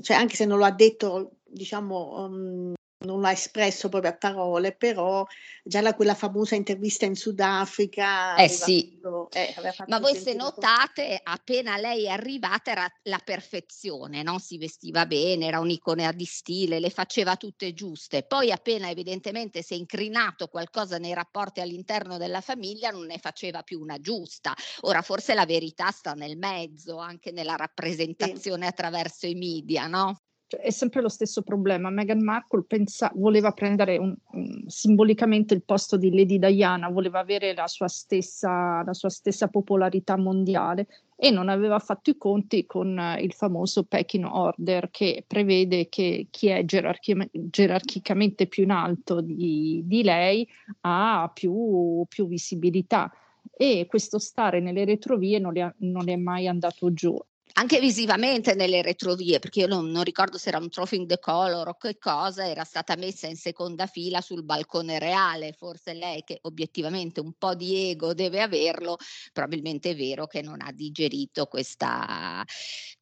cioè 0.00 0.16
anche 0.16 0.36
se 0.36 0.44
non 0.44 0.58
lo 0.58 0.64
ha 0.64 0.72
detto, 0.72 1.36
diciamo, 1.44 2.24
um, 2.24 2.74
non 2.98 3.20
l'ha 3.20 3.32
espresso 3.32 3.88
proprio 3.88 4.12
a 4.12 4.16
parole, 4.16 4.74
però 4.74 5.26
già 5.62 5.80
la, 5.80 5.94
quella 5.94 6.14
famosa 6.14 6.54
intervista 6.54 7.04
in 7.04 7.14
Sudafrica. 7.14 8.36
Eh 8.36 8.48
sì, 8.48 8.98
fatto, 9.00 9.30
eh, 9.32 9.54
ma 9.88 9.98
voi 9.98 10.14
se 10.16 10.34
notate, 10.34 11.20
appena 11.22 11.76
lei 11.76 12.06
è 12.06 12.10
arrivata 12.10 12.70
era 12.70 12.92
la 13.02 13.20
perfezione, 13.22 14.22
no? 14.22 14.38
si 14.38 14.58
vestiva 14.58 15.06
bene, 15.06 15.46
era 15.46 15.60
un'icona 15.60 16.12
di 16.12 16.24
stile, 16.24 16.80
le 16.80 16.90
faceva 16.90 17.36
tutte 17.36 17.72
giuste, 17.74 18.24
poi 18.24 18.50
appena 18.50 18.88
evidentemente 18.88 19.62
si 19.62 19.74
è 19.74 19.76
incrinato 19.76 20.48
qualcosa 20.48 20.98
nei 20.98 21.14
rapporti 21.14 21.60
all'interno 21.60 22.16
della 22.16 22.40
famiglia 22.40 22.90
non 22.90 23.06
ne 23.06 23.18
faceva 23.18 23.62
più 23.62 23.80
una 23.80 24.00
giusta. 24.00 24.54
Ora 24.82 25.02
forse 25.02 25.34
la 25.34 25.46
verità 25.46 25.90
sta 25.90 26.14
nel 26.14 26.36
mezzo, 26.36 26.98
anche 26.98 27.30
nella 27.30 27.56
rappresentazione 27.56 28.62
sì. 28.62 28.68
attraverso 28.68 29.26
i 29.26 29.34
media, 29.34 29.86
no? 29.86 30.23
Cioè, 30.54 30.58
è 30.58 30.70
sempre 30.70 31.00
lo 31.00 31.08
stesso 31.08 31.42
problema. 31.42 31.90
Meghan 31.90 32.22
Markle 32.22 32.64
pensa, 32.66 33.10
voleva 33.14 33.52
prendere 33.52 33.96
un, 33.96 34.14
un, 34.32 34.64
simbolicamente 34.66 35.54
il 35.54 35.62
posto 35.64 35.96
di 35.96 36.14
Lady 36.14 36.38
Diana, 36.38 36.88
voleva 36.88 37.18
avere 37.20 37.54
la 37.54 37.66
sua, 37.66 37.88
stessa, 37.88 38.82
la 38.84 38.92
sua 38.92 39.08
stessa 39.10 39.48
popolarità 39.48 40.16
mondiale 40.16 40.86
e 41.16 41.30
non 41.30 41.48
aveva 41.48 41.78
fatto 41.78 42.10
i 42.10 42.16
conti 42.16 42.66
con 42.66 42.96
uh, 42.96 43.20
il 43.22 43.32
famoso 43.32 43.84
Peking 43.84 44.24
Order 44.24 44.90
che 44.90 45.24
prevede 45.26 45.88
che 45.88 46.26
chi 46.30 46.48
è 46.48 46.64
gerarchi- 46.64 47.30
gerarchicamente 47.32 48.46
più 48.46 48.64
in 48.64 48.70
alto 48.70 49.20
di, 49.20 49.82
di 49.84 50.02
lei 50.02 50.46
ha 50.82 51.30
più, 51.32 52.04
più, 52.08 52.26
visibilità 52.26 53.12
e 53.56 53.86
questo 53.88 54.18
stare 54.18 54.60
nelle 54.60 54.84
retrovie 54.84 55.38
non, 55.38 55.56
è, 55.56 55.72
non 55.78 56.08
è 56.08 56.16
mai 56.16 56.48
andato 56.48 56.92
giù 56.92 57.16
anche 57.56 57.78
visivamente 57.78 58.54
nelle 58.54 58.82
retrovie, 58.82 59.38
perché 59.38 59.60
io 59.60 59.66
non, 59.66 59.88
non 59.88 60.02
ricordo 60.02 60.38
se 60.38 60.48
era 60.48 60.58
un 60.58 60.68
trophy 60.68 61.06
the 61.06 61.18
color 61.18 61.68
o 61.68 61.76
che 61.76 61.98
cosa, 61.98 62.48
era 62.48 62.64
stata 62.64 62.96
messa 62.96 63.28
in 63.28 63.36
seconda 63.36 63.86
fila 63.86 64.20
sul 64.20 64.44
balcone 64.44 64.98
reale, 64.98 65.52
forse 65.52 65.94
lei 65.94 66.24
che 66.24 66.38
obiettivamente 66.42 67.20
un 67.20 67.32
po' 67.34 67.54
di 67.54 67.90
ego 67.90 68.12
deve 68.12 68.42
averlo, 68.42 68.96
probabilmente 69.32 69.90
è 69.90 69.96
vero 69.96 70.26
che 70.26 70.42
non 70.42 70.60
ha 70.62 70.72
digerito 70.72 71.46
questa, 71.46 72.44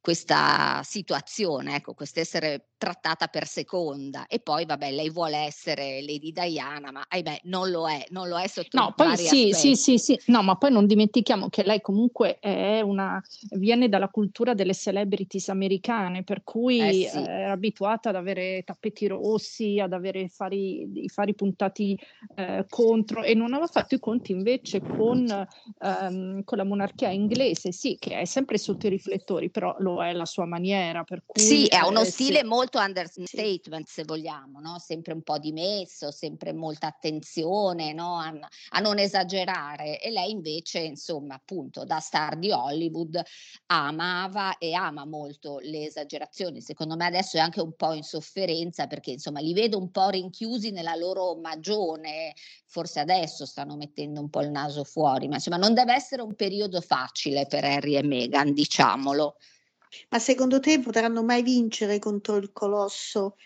questa 0.01 0.83
situazione, 0.85 1.77
ecco, 1.77 1.95
quest'essere 1.95 2.72
trattata 2.83 3.29
per 3.29 3.47
seconda 3.47 4.27
e 4.27 4.41
poi 4.41 4.67
vabbè 4.67 4.91
lei 4.91 5.09
vuole 5.09 5.37
essere 5.37 6.03
Lady 6.03 6.33
Diana 6.33 6.91
ma 6.91 7.05
ahimè 7.09 7.43
non 7.45 7.71
lo 7.71 7.89
è, 7.89 8.05
non 8.09 8.27
lo 8.27 8.37
è 8.37 8.49
sotto 8.49 8.77
no, 8.77 8.93
poi 8.97 9.17
sì, 9.17 9.53
sì, 9.53 9.77
sì, 9.77 9.99
sì, 9.99 10.21
no 10.27 10.43
ma 10.43 10.57
poi 10.57 10.73
non 10.73 10.87
dimentichiamo 10.87 11.49
che 11.49 11.63
lei 11.63 11.81
comunque 11.81 12.41
è 12.41 12.81
una, 12.81 13.23
viene 13.51 13.89
dalla 13.89 14.09
cultura 14.09 14.55
delle 14.55 14.75
celebrities 14.75 15.49
americane 15.49 16.25
per 16.25 16.43
cui 16.43 16.81
eh 16.81 17.09
sì. 17.09 17.19
è 17.19 17.43
abituata 17.45 18.09
ad 18.09 18.17
avere 18.17 18.65
tappeti 18.65 19.07
rossi, 19.07 19.79
ad 19.79 19.93
avere 19.93 20.27
fari, 20.27 21.05
i 21.05 21.09
fari 21.09 21.37
puntati 21.37 21.97
eh, 22.35 22.67
contro 22.69 23.23
e 23.23 23.35
non 23.35 23.53
aveva 23.53 23.69
fatto 23.69 23.95
i 23.95 24.01
conti 24.01 24.33
invece 24.33 24.81
con, 24.81 25.25
ehm, 25.79 26.43
con 26.43 26.59
la 26.59 26.65
monarchia 26.65 27.11
inglese, 27.11 27.71
sì 27.71 27.97
che 28.01 28.19
è 28.19 28.25
sempre 28.25 28.59
sotto 28.59 28.89
i 28.89 28.91
riflettori 28.91 29.51
però 29.51 29.77
lo 29.79 30.03
è 30.03 30.13
la 30.13 30.27
sua 30.27 30.47
maniera 30.47 31.05
per 31.05 31.23
cui... 31.25 31.41
Sì, 31.41 31.67
è 31.67 31.81
uno 31.87 32.01
eh, 32.01 32.07
stile 32.07 32.39
sì. 32.41 32.45
molto 32.47 32.72
molto 32.73 32.79
understatement 32.79 33.87
se 33.87 34.05
vogliamo, 34.05 34.59
no? 34.61 34.79
sempre 34.79 35.13
un 35.13 35.23
po' 35.23 35.39
dimesso, 35.39 36.11
sempre 36.11 36.55
molta 36.55 36.87
attenzione 36.87 37.93
no? 37.93 38.19
a, 38.19 38.33
a, 38.71 38.81
non 38.81 38.99
esagerare 38.99 40.01
e 40.01 40.11
lei 40.11 40.31
invece 40.31 40.79
insomma 40.79 41.35
appunto 41.35 41.85
da 41.85 41.99
star 41.99 42.39
di 42.39 42.51
Hollywood 42.51 43.21
amava 43.67 44.57
e 44.57 44.73
ama 44.73 45.05
molto 45.05 45.59
le 45.59 45.85
esagerazioni, 45.85 46.63
secondo 46.63 46.97
me 46.97 47.05
adesso 47.05 47.37
è 47.37 47.41
anche 47.41 47.61
un 47.61 47.75
po' 47.75 47.93
in 47.93 48.05
sofferenza 48.05 48.87
perché 48.87 49.11
insomma 49.11 49.41
li 49.41 49.53
vedo 49.53 49.77
un 49.77 49.91
po' 49.91 50.09
rinchiusi 50.09 50.71
nella 50.71 50.95
loro 50.95 51.37
magione, 51.37 52.33
forse 52.67 53.01
adesso 53.01 53.45
stanno 53.45 53.77
mettendo 53.77 54.21
un 54.21 54.31
po' 54.31 54.41
il 54.41 54.51
naso 54.51 54.83
fuori, 54.85 55.29
ma 55.29 55.35
insomma 55.35 55.59
non 55.59 55.75
deve 55.75 55.93
essere 55.93 56.23
un 56.23 56.35
periodo 56.35 56.81
facile 56.81 57.47
per 57.47 57.65
Harry 57.65 57.97
e 57.97 58.03
Meghan, 58.03 58.55
diciamolo. 58.55 59.37
Ma 60.11 60.19
secondo 60.19 60.61
te 60.61 60.81
potranno 60.81 61.23
mai 61.23 61.43
vincere 61.43 61.99
contro 61.99 62.37
il 62.37 62.53
colosso 62.53 63.37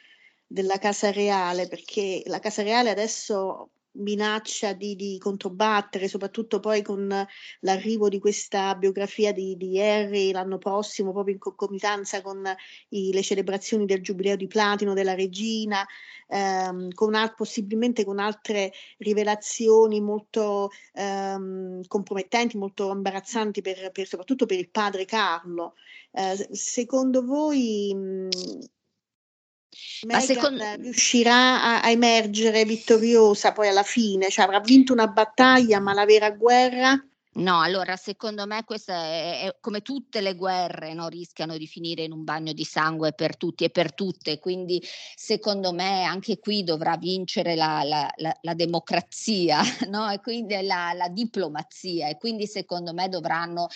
della 0.47 0.79
Casa 0.79 1.11
Reale? 1.11 1.69
Perché 1.69 2.23
la 2.26 2.38
Casa 2.38 2.62
Reale 2.62 2.91
adesso 2.91 3.71
minaccia 3.97 4.73
di, 4.73 4.95
di 4.95 5.19
controbattere, 5.19 6.09
soprattutto 6.09 6.61
poi 6.61 6.83
con 6.83 7.26
l'arrivo 7.61 8.09
di 8.09 8.19
questa 8.19 8.75
biografia 8.75 9.33
di, 9.33 9.57
di 9.57 9.81
Harry 9.81 10.33
l'anno 10.33 10.59
prossimo, 10.59 11.12
proprio 11.12 11.35
in 11.35 11.41
concomitanza 11.41 12.23
con 12.23 12.43
i, 12.91 13.12
le 13.12 13.23
celebrazioni 13.23 13.87
del 13.87 14.03
giubileo 14.03 14.37
di 14.37 14.47
platino 14.47 14.95
della 14.95 15.15
regina, 15.15 15.87
ehm, 16.29 16.93
con 16.93 17.15
al, 17.15 17.35
possibilmente 17.35 18.05
con 18.05 18.19
altre 18.19 18.73
rivelazioni 18.99 20.00
molto 20.00 20.71
ehm, 20.93 21.87
compromettenti, 21.87 22.57
molto 22.57 22.91
imbarazzanti 22.91 23.61
per, 23.62 23.91
per, 23.93 24.07
soprattutto 24.07 24.47
per 24.47 24.59
il 24.59 24.71
padre 24.71 25.05
Carlo. 25.05 25.75
Eh, 26.16 26.49
secondo 26.52 27.23
voi 27.23 27.92
mh, 27.94 28.28
Meghan 30.06 30.23
secondo... 30.23 30.64
riuscirà 30.76 31.62
a, 31.62 31.82
a, 31.82 31.90
emergere 31.90 32.64
vittoriosa 32.64 33.52
poi 33.52 33.68
alla 33.68 33.82
fine, 33.82 34.30
cioè 34.30 34.46
avrà 34.46 34.61
vinto 34.61 34.94
una 34.94 35.08
battaglia, 35.08 35.78
ma 35.78 35.92
la 35.92 36.06
vera 36.06 36.30
guerra 36.30 36.99
No, 37.37 37.61
allora 37.61 37.97
secondo 37.97 38.47
me 38.47 38.64
questa 38.64 38.95
è, 38.95 39.43
è 39.43 39.57
come 39.61 39.83
tutte 39.83 40.23
le 40.23 40.35
guerre 40.35 40.95
no, 40.95 41.09
rischiano 41.09 41.59
di 41.59 41.66
finire 41.66 42.02
in 42.02 42.12
un 42.12 42.25
bagno 42.25 42.55
di 42.55 42.64
sangue 42.64 43.12
per 43.12 43.37
tutti 43.37 43.64
e 43.64 43.69
per 43.69 43.93
tutte, 43.93 44.38
quindi 44.38 44.83
secondo 45.14 45.75
me 45.75 46.05
anche 46.05 46.38
qui 46.38 46.64
dovrà 46.64 46.97
vincere 46.97 47.55
la, 47.55 47.83
la, 47.83 48.11
la, 48.16 48.35
la 48.40 48.55
democrazia 48.55 49.61
no? 49.88 50.09
e 50.09 50.21
quindi 50.21 50.59
la, 50.62 50.95
diplomazia 51.11 52.09
e 52.09 52.16
quindi 52.16 52.47
secondo 52.47 52.95
me 52.95 53.11
dovranno 53.11 53.66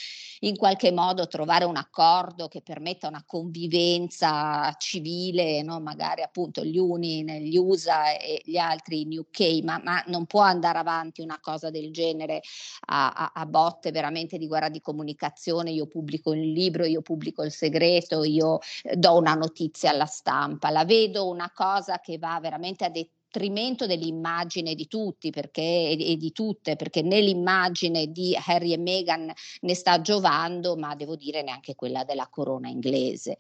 in 0.41 0.57
qualche 0.57 0.91
modo 0.91 1.27
trovare 1.27 1.67
un 1.67 1.77
accordo 1.77 2.49
che 2.49 2.63
permetta 2.63 3.09
una 3.09 3.25
convivenza 3.27 4.75
civile, 4.79 5.61
no? 5.61 5.81
magari 5.81 6.23
appunto 6.23 6.65
gli 6.65 6.79
uni 6.79 7.23
negli 7.23 7.59
USA 7.59 8.17
e 8.17 8.41
gli 8.43 8.57
altri 8.57 9.03
in 9.03 9.19
UK, 9.19 9.63
ma, 9.65 9.79
ma 9.85 10.03
non 10.07 10.25
può 10.25 10.41
andare 10.41 10.79
avanti 10.79 11.21
una 11.21 11.39
cosa 11.43 11.69
del 11.69 11.93
genere 11.93 12.41
a, 12.87 13.11
a, 13.11 13.33
a 13.35 13.49
botte 13.51 13.91
veramente 13.91 14.39
di 14.39 14.47
guerra 14.47 14.69
di 14.69 14.81
comunicazione, 14.81 15.71
io 15.71 15.87
pubblico 15.87 16.33
il 16.33 16.53
libro, 16.53 16.85
io 16.85 17.03
pubblico 17.03 17.43
il 17.43 17.53
segreto, 17.53 18.25
io 18.25 18.59
eh, 18.83 18.97
do 18.97 19.17
una 19.17 19.35
notizia 19.35 19.91
alla 19.91 20.07
stampa, 20.07 20.71
la 20.71 20.85
vedo 20.85 21.29
una 21.29 21.51
cosa 21.55 22.01
che 22.01 22.19
va 22.19 22.39
veramente 22.41 22.85
a 22.85 22.89
detto 22.89 23.20
detrimento 23.31 23.87
dell'immagine 23.87 24.75
di 24.75 24.89
tutti 24.89 25.31
perché, 25.31 25.63
e, 25.63 26.17
di 26.17 26.33
tutte, 26.33 26.75
perché 26.75 27.03
né 27.03 27.21
l'immagine 27.21 28.11
di 28.11 28.37
Harry 28.47 28.73
e 28.73 28.77
Meghan 28.77 29.33
ne 29.61 29.75
sta 29.75 30.01
giovando, 30.01 30.77
ma 30.77 30.97
devo 30.97 31.15
dire 31.15 31.43
neanche 31.43 31.77
quella 31.77 32.03
della 32.03 32.29
corona 32.29 32.69
inglese. 32.69 33.37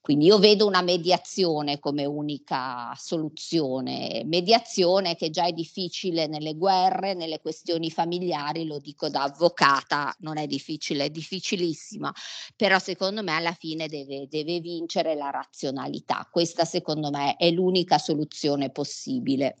Quindi 0.00 0.26
io 0.26 0.38
vedo 0.38 0.66
una 0.66 0.82
mediazione 0.82 1.78
come 1.78 2.04
unica 2.04 2.92
soluzione, 2.96 4.22
mediazione 4.24 5.14
che 5.14 5.30
già 5.30 5.46
è 5.46 5.52
difficile 5.52 6.26
nelle 6.26 6.54
guerre, 6.54 7.14
nelle 7.14 7.40
questioni 7.40 7.90
familiari, 7.90 8.66
lo 8.66 8.78
dico 8.78 9.08
da 9.08 9.22
avvocata, 9.22 10.14
non 10.20 10.38
è 10.38 10.46
difficile, 10.46 11.04
è 11.04 11.10
difficilissima, 11.10 12.12
però 12.56 12.78
secondo 12.80 13.22
me 13.22 13.32
alla 13.32 13.52
fine 13.52 13.86
deve, 13.86 14.26
deve 14.28 14.58
vincere 14.60 15.14
la 15.14 15.30
razionalità. 15.30 16.28
Questa 16.30 16.64
secondo 16.64 17.10
me 17.10 17.36
è 17.36 17.50
l'unica 17.50 17.98
soluzione 17.98 18.70
possibile 18.70 19.21
possibile. 19.22 19.56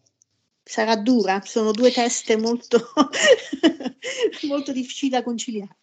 Sarà 0.64 0.96
dura, 0.96 1.40
sono 1.44 1.72
due 1.72 1.90
teste 1.90 2.36
molto, 2.36 2.78
molto 4.46 4.72
difficili 4.72 5.10
da 5.10 5.22
conciliare. 5.22 5.76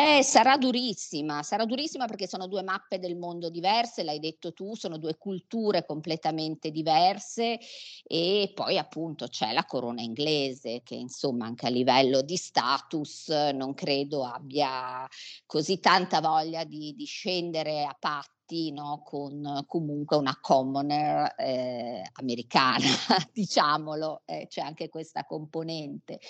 Eh, 0.00 0.22
sarà 0.22 0.56
durissima, 0.56 1.42
sarà 1.42 1.64
durissima 1.64 2.06
perché 2.06 2.28
sono 2.28 2.46
due 2.46 2.62
mappe 2.62 3.00
del 3.00 3.16
mondo 3.16 3.50
diverse, 3.50 4.04
l'hai 4.04 4.20
detto 4.20 4.52
tu, 4.52 4.76
sono 4.76 4.96
due 4.96 5.16
culture 5.18 5.84
completamente 5.84 6.70
diverse 6.70 7.58
e 8.06 8.52
poi 8.54 8.78
appunto 8.78 9.26
c'è 9.26 9.52
la 9.52 9.64
corona 9.64 10.00
inglese 10.00 10.82
che 10.84 10.94
insomma 10.94 11.46
anche 11.46 11.66
a 11.66 11.70
livello 11.70 12.22
di 12.22 12.36
status 12.36 13.28
non 13.54 13.74
credo 13.74 14.24
abbia 14.24 15.04
così 15.46 15.80
tanta 15.80 16.20
voglia 16.20 16.62
di, 16.62 16.94
di 16.94 17.04
scendere 17.04 17.82
a 17.82 17.96
patti 17.98 18.70
no, 18.70 19.02
con 19.04 19.64
comunque 19.66 20.16
una 20.16 20.38
commoner 20.40 21.34
eh, 21.36 22.08
americana, 22.12 22.86
diciamolo, 23.32 24.22
eh, 24.26 24.46
c'è 24.48 24.60
anche 24.60 24.88
questa 24.88 25.24
componente. 25.24 26.20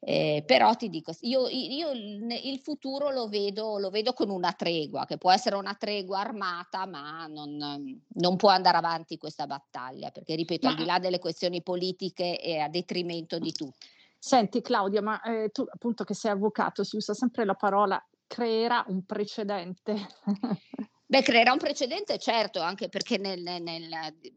Eh, 0.00 0.44
però 0.46 0.74
ti 0.74 0.88
dico, 0.88 1.12
io, 1.22 1.48
io 1.48 1.90
il, 1.90 2.60
futuro 2.62 3.10
lo 3.10 3.28
vedo, 3.28 3.78
lo 3.78 3.90
vedo, 3.90 4.12
con 4.12 4.30
una 4.30 4.52
tregua, 4.52 5.04
che 5.06 5.18
può 5.18 5.32
essere 5.32 5.56
una 5.56 5.74
tregua 5.74 6.20
armata, 6.20 6.86
ma 6.86 7.26
non, 7.26 8.00
non 8.06 8.36
può 8.36 8.50
andare 8.50 8.76
avanti 8.76 9.18
questa 9.18 9.46
battaglia, 9.46 10.10
perché 10.10 10.36
ripeto, 10.36 10.66
ma... 10.66 10.72
al 10.72 10.78
di 10.78 10.84
là 10.84 10.98
delle 10.98 11.18
questioni 11.18 11.62
politiche 11.62 12.36
è 12.36 12.58
a 12.58 12.68
detrimento 12.68 13.38
di 13.38 13.52
tutti. 13.52 13.86
Senti 14.18 14.60
Claudia, 14.60 15.02
ma 15.02 15.20
eh, 15.22 15.50
tu 15.50 15.64
appunto 15.68 16.04
che 16.04 16.14
sei 16.14 16.30
avvocato, 16.30 16.84
si 16.84 16.96
usa 16.96 17.14
sempre 17.14 17.44
la 17.44 17.54
parola 17.54 18.02
creerà 18.26 18.84
un 18.88 19.04
precedente. 19.04 19.96
Beh, 21.10 21.22
creerà 21.22 21.52
un 21.52 21.58
precedente, 21.58 22.18
certo, 22.18 22.60
anche 22.60 22.90
perché 22.90 23.16
nel, 23.16 23.40
nel, 23.40 23.88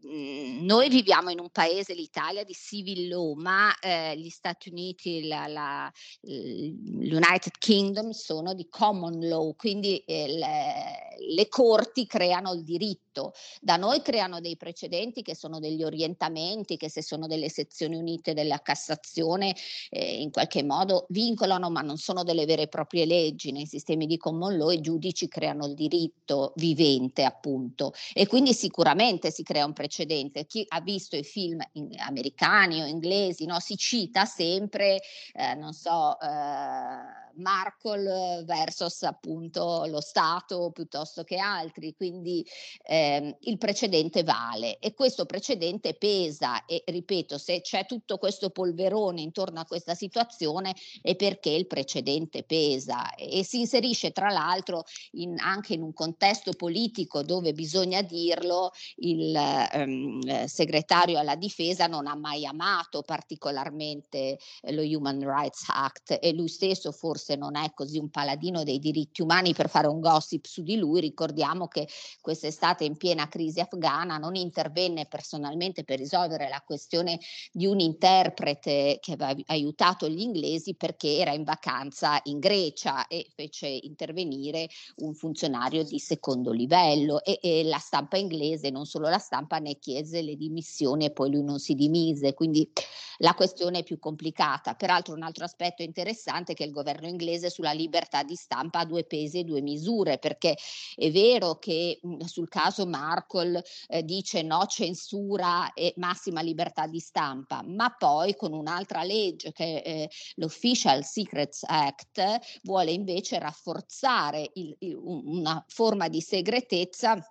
mhmm, 0.03 0.63
noi 0.63 0.87
viviamo 0.87 1.29
in 1.29 1.41
un 1.41 1.49
paese, 1.49 1.93
l'Italia, 1.93 2.45
di 2.45 2.53
civil 2.53 3.09
law, 3.09 3.33
ma 3.33 3.77
eh, 3.81 4.17
gli 4.17 4.29
Stati 4.29 4.69
Uniti, 4.69 5.27
la, 5.27 5.47
la, 5.47 5.91
l'United 6.21 7.57
Kingdom 7.59 8.11
sono 8.11 8.53
di 8.53 8.69
common 8.69 9.19
law, 9.19 9.53
quindi 9.57 9.97
eh, 10.05 10.29
le, 10.29 11.33
le 11.35 11.49
corti 11.49 12.07
creano 12.07 12.53
il 12.53 12.63
diritto. 12.63 13.33
Da 13.59 13.75
noi 13.75 14.01
creano 14.01 14.39
dei 14.39 14.55
precedenti 14.55 15.21
che 15.21 15.35
sono 15.35 15.59
degli 15.59 15.83
orientamenti, 15.83 16.77
che 16.77 16.89
se 16.89 17.03
sono 17.03 17.27
delle 17.27 17.49
sezioni 17.49 17.97
unite 17.97 18.33
della 18.33 18.61
Cassazione 18.61 19.53
eh, 19.89 20.21
in 20.21 20.31
qualche 20.31 20.63
modo 20.63 21.07
vincolano, 21.09 21.69
ma 21.69 21.81
non 21.81 21.97
sono 21.97 22.23
delle 22.23 22.45
vere 22.45 22.61
e 22.61 22.67
proprie 22.69 23.05
leggi. 23.05 23.51
Nei 23.51 23.65
sistemi 23.65 24.05
di 24.05 24.15
common 24.15 24.55
law 24.55 24.69
i 24.69 24.79
giudici 24.79 25.27
creano 25.27 25.65
il 25.65 25.73
diritto 25.73 26.53
vivente 26.61 27.23
appunto 27.23 27.93
e 28.13 28.27
quindi 28.27 28.53
sicuramente 28.53 29.31
si 29.31 29.41
crea 29.43 29.65
un 29.65 29.73
precedente. 29.73 30.45
Chi 30.45 30.63
ha 30.67 30.79
visto 30.79 31.15
i 31.15 31.23
film 31.23 31.59
americani 32.05 32.81
o 32.81 32.85
inglesi, 32.85 33.45
no? 33.45 33.59
si 33.59 33.75
cita 33.75 34.25
sempre, 34.25 34.99
eh, 35.33 35.55
non 35.55 35.73
so, 35.73 36.19
eh, 36.19 37.21
Markle 37.35 38.43
versus 38.45 39.03
appunto 39.03 39.85
lo 39.87 40.01
Stato 40.01 40.71
piuttosto 40.71 41.23
che 41.23 41.37
altri, 41.37 41.93
quindi 41.95 42.45
ehm, 42.83 43.35
il 43.41 43.57
precedente 43.57 44.23
vale 44.23 44.79
e 44.79 44.93
questo 44.93 45.25
precedente 45.25 45.93
pesa 45.93 46.65
e 46.65 46.83
ripeto, 46.85 47.37
se 47.37 47.61
c'è 47.61 47.85
tutto 47.85 48.17
questo 48.17 48.49
polverone 48.49 49.21
intorno 49.21 49.59
a 49.59 49.65
questa 49.65 49.95
situazione 49.95 50.75
è 51.01 51.15
perché 51.15 51.49
il 51.49 51.67
precedente 51.67 52.43
pesa 52.43 53.15
e 53.15 53.43
si 53.43 53.59
inserisce 53.59 54.11
tra 54.11 54.29
l'altro 54.29 54.83
in, 55.11 55.37
anche 55.39 55.73
in 55.73 55.81
un 55.81 55.93
contesto 55.93 56.50
politico 56.51 57.23
dove 57.23 57.53
bisogna 57.53 58.01
dirlo, 58.01 58.71
il 58.97 59.35
ehm, 59.35 60.45
segretario 60.45 61.19
alla 61.19 61.35
difesa 61.35 61.87
non 61.87 62.07
ha 62.07 62.15
mai 62.15 62.45
amato 62.45 63.01
particolarmente 63.01 64.37
lo 64.71 64.81
Human 64.81 65.19
Rights 65.19 65.65
Act 65.67 66.17
e 66.21 66.33
lui 66.33 66.47
stesso 66.47 66.91
forse 66.91 67.35
non 67.35 67.55
è 67.55 67.71
così 67.73 67.97
un 67.97 68.09
paladino 68.09 68.63
dei 68.63 68.79
diritti 68.79 69.21
umani 69.21 69.53
per 69.53 69.69
fare 69.69 69.87
un 69.87 69.99
gossip 69.99 70.45
su 70.45 70.63
di 70.63 70.77
lui. 70.77 71.01
Ricordiamo 71.01 71.67
che 71.67 71.87
quest'estate 72.21 72.83
in 72.83 72.97
piena 72.97 73.27
crisi 73.27 73.59
afghana 73.59 74.17
non 74.17 74.35
intervenne 74.35 75.05
personalmente 75.05 75.83
per 75.83 75.99
risolvere 75.99 76.49
la 76.49 76.61
questione 76.65 77.19
di 77.51 77.65
un 77.65 77.79
interprete 77.79 78.97
che 78.99 79.13
aveva 79.13 79.35
aiutato 79.47 80.07
gli 80.07 80.21
inglesi 80.21 80.75
perché 80.75 81.17
era 81.17 81.33
in 81.33 81.43
vacanza 81.43 82.19
in 82.23 82.39
Grecia 82.39 83.07
e 83.07 83.27
fece 83.33 83.67
intervenire 83.67 84.67
un 84.97 85.13
funzionario 85.13 85.83
di 85.83 85.99
seconda 85.99 86.40
secondo 86.41 86.51
livello 86.51 87.23
e, 87.23 87.39
e, 87.41 87.63
la 87.63 87.77
stampa 87.77 88.17
inglese, 88.17 88.71
non 88.71 88.85
solo 88.85 89.07
la 89.07 89.19
stampa, 89.19 89.59
ne 89.59 89.77
chiese 89.77 90.21
le 90.21 90.35
dimissioni 90.35 91.05
e 91.05 91.11
poi 91.11 91.31
lui 91.31 91.43
non 91.43 91.59
si 91.59 91.75
dimise, 91.75 92.33
quindi 92.33 92.69
la 93.17 93.35
questione 93.35 93.79
è 93.79 93.83
più 93.83 93.99
complicata. 93.99 94.73
Peraltro 94.73 95.13
un 95.13 95.21
altro 95.21 95.45
aspetto 95.45 95.83
interessante 95.83 96.53
è 96.53 96.55
che 96.55 96.63
il 96.63 96.71
governo 96.71 97.07
inglese 97.07 97.49
sulla 97.49 97.71
libertà 97.71 98.23
di 98.23 98.35
stampa 98.35 98.79
ha 98.79 98.85
due 98.85 99.03
pesi 99.03 99.39
e 99.39 99.43
due 99.43 99.61
misure, 99.61 100.17
perché 100.17 100.57
è 100.95 101.11
vero 101.11 101.59
che 101.59 101.99
mh, 102.01 102.23
sul 102.25 102.49
caso 102.49 102.85
Markle 102.87 103.63
eh, 103.87 104.03
dice 104.03 104.41
no 104.41 104.65
censura 104.65 105.73
e 105.73 105.93
massima 105.97 106.41
libertà 106.41 106.87
di 106.87 106.99
stampa, 106.99 107.63
ma 107.63 107.95
poi 107.95 108.35
con 108.35 108.53
un'altra 108.53 109.03
legge 109.03 109.51
che 109.51 109.77
eh, 109.77 110.09
l'Official 110.35 111.03
Secrets 111.03 111.63
Act 111.67 112.39
vuole 112.63 112.91
invece 112.91 113.37
rafforzare 113.37 114.49
il, 114.53 114.75
il, 114.79 114.95
una 114.95 115.63
forma 115.67 116.07
di 116.07 116.21
segretezza 116.31 117.21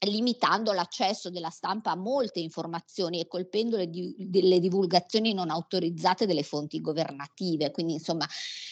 limitando 0.00 0.72
l'accesso 0.72 1.30
della 1.30 1.48
stampa 1.48 1.90
a 1.90 1.96
molte 1.96 2.38
informazioni 2.38 3.18
e 3.18 3.26
colpendo 3.26 3.76
le, 3.76 3.88
di, 3.88 4.14
le, 4.42 4.60
divulgazioni 4.60 5.32
non 5.32 5.50
autorizzate 5.50 6.26
delle 6.26 6.42
fonti 6.44 6.80
governative. 6.80 7.72
Quindi, 7.72 7.94
insomma, 7.94 8.26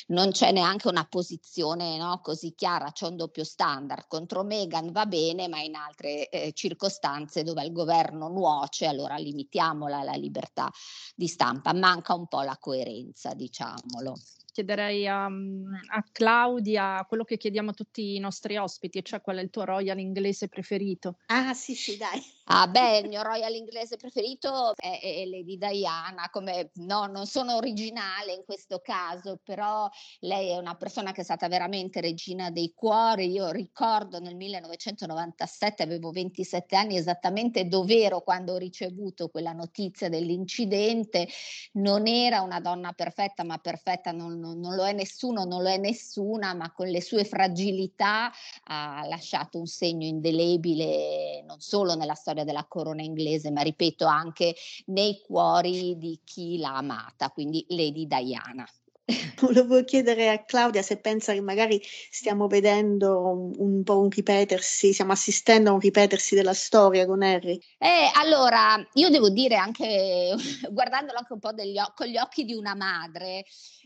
non 0.08 0.30
c'è 0.30 0.52
neanche 0.52 0.87
una 0.87 1.06
posizione 1.06 1.96
no, 1.96 2.20
così 2.22 2.54
chiara, 2.54 2.92
c'è 2.92 3.08
un 3.08 3.16
doppio 3.16 3.42
standard. 3.42 4.04
Contro 4.06 4.44
Meghan 4.44 4.92
va 4.92 5.06
bene, 5.06 5.48
ma 5.48 5.60
in 5.60 5.74
altre 5.74 6.28
eh, 6.28 6.52
circostanze 6.52 7.42
dove 7.42 7.64
il 7.64 7.72
governo 7.72 8.28
nuoce, 8.28 8.87
allora 8.87 9.16
limitiamola 9.16 10.02
la 10.02 10.14
libertà 10.14 10.70
di 11.16 11.26
stampa. 11.26 11.72
Manca 11.72 12.14
un 12.14 12.28
po' 12.28 12.42
la 12.42 12.58
coerenza, 12.58 13.32
diciamolo 13.34 14.14
chiederei 14.55 15.07
a, 15.09 15.25
a, 15.25 16.05
Claudia 16.12 17.05
quello 17.09 17.25
che 17.25 17.37
chiediamo 17.37 17.71
a 17.71 17.75
tutti 17.75 18.14
i 18.14 18.21
nostri 18.21 18.57
ospiti, 18.57 19.03
cioè 19.03 19.21
qual 19.21 19.38
è 19.38 19.43
il 19.43 19.51
tuo 19.51 19.64
royal 19.64 19.99
inglese 19.99 20.49
preferito? 20.49 21.19
Ah 21.27 21.53
sì 21.55 21.75
sì 21.75 21.97
dai. 21.97 22.23
Ah 22.46 22.66
beh, 22.68 22.98
il 22.98 23.09
mio 23.09 23.22
royal 23.22 23.54
inglese 23.54 23.96
preferito 23.96 24.74
è, 24.76 25.00
è 25.00 25.24
Lady 25.24 25.57
Diana, 25.57 26.28
come 26.30 26.72
no, 26.74 27.07
non 27.07 27.24
sono 27.24 27.57
originale 27.57 28.35
in 28.35 28.44
questo 28.44 28.80
caso, 28.80 29.40
però 29.42 29.88
lei 30.20 30.50
è 30.50 30.59
una 30.59 30.74
persona 30.74 31.12
che 31.12 31.22
è 31.22 31.24
stata 31.24 31.48
veramente 31.48 32.02
regina 32.02 32.50
dei 32.50 32.74
cuori. 32.74 33.30
Io 33.30 33.50
ricordo 33.50 34.20
nel 34.20 34.37
1997, 34.37 35.83
avevo 35.83 36.11
27 36.11 36.76
anni, 36.76 36.98
esattamente 36.98 37.66
dov'ero 37.66 38.20
quando 38.20 38.52
ho 38.52 38.59
ricevuto 38.59 39.28
quella 39.28 39.52
notizia 39.52 40.11
dell'incidente. 40.11 41.26
Non 41.74 42.07
era 42.07 42.42
una 42.42 42.61
donna 42.61 42.92
perfetta, 42.92 43.42
ma 43.42 43.57
perfetta 43.57 44.12
non, 44.12 44.38
non, 44.38 44.61
non 44.61 44.74
lo 44.74 44.85
è 44.85 44.92
nessuno, 44.92 45.44
non 45.44 45.62
lo 45.62 45.70
è 45.70 45.78
nessuna, 45.78 46.52
ma 46.52 46.70
con 46.72 46.88
le 46.88 47.00
sue 47.00 47.24
fragilità 47.24 48.30
ha 48.64 49.07
lasciato 49.09 49.59
un 49.59 49.66
segno 49.66 50.07
indelebile 50.07 51.42
non 51.46 51.61
solo 51.61 51.94
nella 51.94 52.14
storia 52.14 52.34
storia 52.35 52.44
della 52.44 52.66
corona 52.66 53.03
inglese, 53.03 53.51
ma 53.51 53.62
ripeto 53.62 54.07
anche 54.07 54.55
nei 54.87 55.20
cuori 55.25 55.97
di 55.97 56.20
chi 56.25 56.59
l'ha 56.59 56.77
amata, 56.77 57.31
quindi 57.31 57.64
Lady 57.68 58.07
Diana. 58.07 58.66
Volevo 59.40 59.85
chiedere 59.85 60.31
a 60.31 60.43
Claudia 60.45 60.81
se 60.81 60.97
pensa 60.97 61.35
che 61.35 61.43
magari 61.43 61.81
stiamo 62.11 62.47
vedendo 62.47 63.29
un, 63.29 63.53
un, 63.59 63.83
po' 63.83 64.01
un 64.01 64.09
ripetersi, 64.09 64.95
stiamo 64.95 65.12
assistendo 65.12 65.71
a 65.71 65.73
un 65.75 65.81
ripetersi 65.81 66.35
della 66.35 66.55
storia 66.55 67.05
con 67.05 67.23
Harry. 67.23 67.61
Eh, 67.79 68.11
allora, 68.14 68.83
io 68.95 69.11
devo 69.11 69.29
dire 69.29 69.57
anche, 69.57 70.35
guardandolo 70.71 71.19
anche 71.19 71.33
un 71.35 71.38
po' 71.38 71.53
degli, 71.53 71.79
con 71.95 72.07
gli 72.07 72.17
occhi 72.17 72.45
di 72.45 72.55
una 72.55 72.75
madre, 72.75 73.45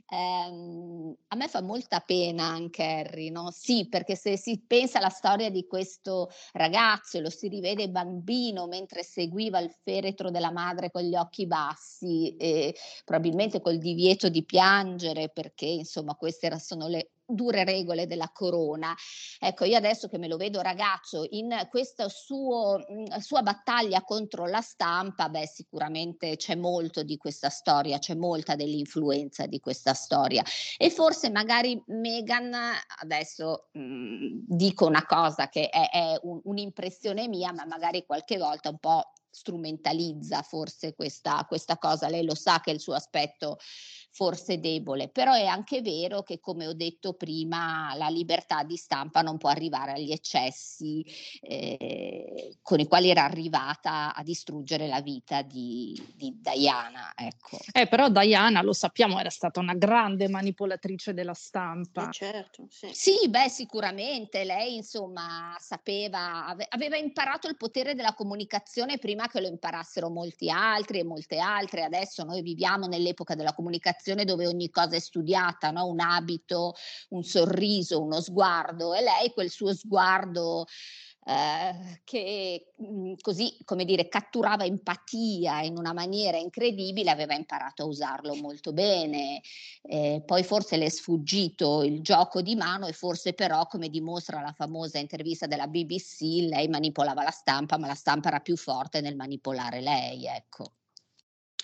ehm, 0.09 1.15
a 1.29 1.37
me 1.37 1.49
fa 1.49 1.63
molta 1.63 1.99
pena 1.99 2.45
anche 2.45 2.85
Harry, 2.85 3.31
no? 3.31 3.51
Sì, 3.51 3.89
perché 3.89 4.15
se 4.15 4.37
si 4.39 4.63
pensa 4.65 4.99
alla 4.99 5.09
storia 5.09 5.51
di 5.51 5.67
questo 5.67 6.31
ragazzo 6.53 7.19
e 7.19 7.21
lo 7.21 7.31
si 7.31 7.49
rivede 7.49 7.89
bambino 7.89 8.69
mentre 8.69 9.03
seguiva 9.03 9.59
il 9.59 9.75
feretro 9.83 10.31
della 10.31 10.53
madre 10.53 10.93
con 10.93 11.03
gli 11.03 11.17
occhi 11.17 11.47
bassi 11.47 12.37
e 12.37 12.75
probabilmente 13.05 13.61
col 13.61 13.79
divieto 13.79 14.29
di 14.29 14.45
piangere 14.45 15.08
perché 15.33 15.67
insomma 15.67 16.15
queste 16.15 16.59
sono 16.59 16.89
le 16.89 17.11
dure 17.29 17.65
regole 17.65 18.07
della 18.07 18.31
corona. 18.33 18.95
Ecco, 19.39 19.65
io 19.65 19.77
adesso 19.77 20.09
che 20.09 20.19
me 20.19 20.29
lo 20.29 20.39
vedo 20.39 20.63
ragazzo 20.63 21.27
in 21.31 21.55
questa 21.69 22.09
suo, 22.09 22.79
mhmm, 22.89 23.19
sua 23.19 23.43
battaglia 23.43 24.03
contro 24.03 24.47
la 24.47 24.63
stampa, 24.63 25.29
beh, 25.29 25.47
sicuramente 25.47 26.37
c'è 26.37 26.55
molto 26.55 27.03
di 27.03 27.17
questa 27.19 27.51
storia, 27.51 27.99
c'è 27.99 28.15
molta 28.15 28.57
dell'influenza 28.57 29.47
di 29.47 29.61
questa 29.61 29.93
storia. 29.93 30.43
E 30.79 30.91
forse 30.91 31.31
magari 31.31 31.81
Meghan, 31.89 32.55
adesso 33.01 33.69
mh, 33.73 33.81
mhmm, 33.81 34.45
dico 34.47 34.87
una 34.87 35.05
cosa 35.05 35.49
che 35.49 35.69
è, 35.69 35.91
è 35.91 36.19
un, 36.23 36.41
un'impressione 36.45 37.29
mia, 37.29 37.53
ma 37.53 37.67
magari 37.67 38.07
qualche 38.07 38.39
volta 38.39 38.71
un 38.71 38.79
po' 38.79 39.13
strumentalizza 39.31 40.43
forse 40.43 40.95
questa, 40.95 41.45
questa 41.47 41.77
cosa. 41.79 42.09
Lei 42.09 42.25
lo 42.25 42.35
sa 42.35 42.61
che 42.61 42.71
il 42.71 42.81
suo 42.81 42.95
aspetto 42.95 43.59
forse 44.19 44.59
debole, 44.59 45.07
però 45.07 45.35
è 45.35 45.45
anche 45.47 45.81
vero 45.81 46.25
che 46.25 46.41
come 46.41 46.67
ho 46.67 46.73
detto 46.73 47.13
prima 47.13 47.95
la 47.95 48.09
libertà 48.09 48.65
di 48.65 48.75
stampa 48.75 49.23
non 49.23 49.39
può 49.39 49.49
arrivare 49.49 49.93
agli 49.93 50.11
eccessi 50.11 51.07
eh, 51.41 52.57
con 52.61 52.81
i 52.81 52.89
quali 52.89 53.11
era 53.11 53.23
arrivata 53.23 54.13
a 54.13 54.23
distruggere 54.25 54.89
la 54.89 55.01
vita 55.01 55.43
di, 55.43 55.97
di 56.17 56.37
Diana. 56.37 57.13
Ecco. 57.15 57.59
Eh, 57.71 57.87
però 57.87 58.09
Diana, 58.09 58.61
lo 58.61 58.73
sappiamo, 58.73 59.21
era 59.21 59.31
stata 59.31 59.61
una 59.61 59.75
grande 59.75 60.29
manipolatrice 60.29 61.15
della 61.15 61.35
stampa. 61.35 62.09
Eh, 62.09 62.13
certo, 62.13 62.67
sì. 62.71 62.91
sì, 62.93 63.29
beh, 63.29 63.49
sicuramente 63.49 64.43
lei 64.43 64.75
insomma 64.75 65.55
sapeva, 65.61 66.45
ave, 66.45 66.67
aveva 66.69 66.97
imparato 66.97 67.47
il 67.47 67.57
potere 67.57 67.95
della 67.95 68.15
comunicazione 68.15 68.99
prima 68.99 69.29
che 69.29 69.41
lo 69.41 69.47
imparassero 69.47 70.11
molti 70.11 70.51
altri 70.51 70.99
e 70.99 71.05
molte 71.05 71.39
altre. 71.39 71.85
Adesso 71.85 72.25
noi 72.25 72.43
viviamo 72.43 72.87
nell'epoca 72.87 73.37
della 73.37 73.53
comunicazione 73.53 74.07
comunicazione 74.09 74.25
dove 74.25 74.47
ogni 74.47 74.71
cosa 74.71 74.97
è 74.97 75.01
studiata, 75.01 75.71
no? 75.71 75.87
un 75.87 76.01
abito, 76.01 76.75
un 77.11 77.23
sorriso, 77.23 78.03
uno 78.03 78.21
sguardo 78.21 78.95
e 78.95 79.03
lei 79.03 79.33
quel 79.33 79.51
suo 79.51 79.75
sguardo 79.75 80.67
eh, 81.25 82.01
che 82.05 82.73
mh, 82.77 82.85
mhmm, 82.85 83.15
così, 83.21 83.59
come 83.65 83.85
dire, 83.85 84.09
catturava 84.09 84.65
empatia 84.65 85.61
in 85.61 85.77
una 85.77 85.93
maniera 85.93 86.39
incredibile, 86.39 87.11
aveva 87.11 87.35
imparato 87.35 87.83
a 87.83 87.87
usarlo 87.87 88.35
molto 88.35 88.73
bene. 88.73 89.43
Eh, 89.83 90.23
poi 90.25 90.43
forse 90.43 90.77
le 90.79 90.87
è 90.87 90.89
sfuggito 90.89 91.83
il 91.83 92.01
gioco 92.01 92.41
di 92.41 92.55
mano 92.55 92.87
e 92.87 92.93
forse 92.93 93.35
però, 93.35 93.67
come 93.67 93.91
dimostra 93.91 94.41
la 94.41 94.53
famosa 94.53 94.99
intervista 94.99 95.47
della 95.47 95.67
BBC, 95.67 96.49
lei 96.49 96.69
manipolava 96.69 97.23
la 97.23 97.31
stampa, 97.31 97.77
ma 97.77 97.87
la 97.87 97.95
stampa 97.95 98.29
era 98.29 98.41
più 98.41 98.57
forte 98.57 99.03
nel 99.03 99.17
manipolare 99.17 99.81
lei, 99.83 100.25
ecco. 100.25 100.73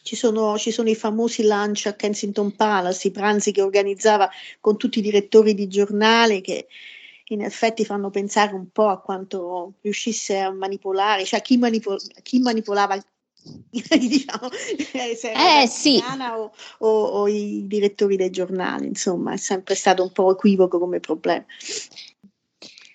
Ci 0.05 0.17
sono, 0.17 0.59
ci 0.59 0.71
sono, 0.71 0.90
i 0.90 0.95
famosi 0.95 1.47
lunch 1.47 1.87
a 1.87 1.95
Kensington 1.95 2.55
Palace, 2.55 3.09
i 3.09 3.11
pranzi 3.11 3.53
che 3.53 3.62
organizzava 3.62 4.29
con 4.61 4.77
tutti 4.77 4.99
i 4.99 5.03
direttori 5.03 5.55
di 5.55 5.67
giornale 5.67 6.43
che 6.43 6.67
in 7.29 7.40
effetti 7.40 7.87
fanno 7.87 8.11
pensare 8.11 8.55
un 8.55 8.69
po' 8.71 8.88
a 8.88 9.01
quanto 9.01 9.73
riuscisse 9.81 10.38
a 10.38 10.53
manipolare, 10.53 11.25
cioè 11.25 11.40
chi, 11.40 11.57
manipol- 11.57 12.03
chi 12.23 12.38
manipolava 12.40 13.03
diciamo, 13.73 14.51
eh, 14.93 15.14
se 15.17 15.33
eh, 15.33 15.67
sì. 15.67 16.03
o, 16.37 16.53
o, 16.81 16.88
o, 16.88 17.27
i 17.27 17.67
direttori 17.67 18.17
dei 18.17 18.31
giornali, 18.31 18.87
insomma, 18.87 19.33
è 19.33 19.38
sempre 19.38 19.75
stato 19.75 20.03
un 20.03 20.12
po' 20.12 20.33
equivoco 20.33 20.79
come 20.79 21.01
problema. 21.01 21.47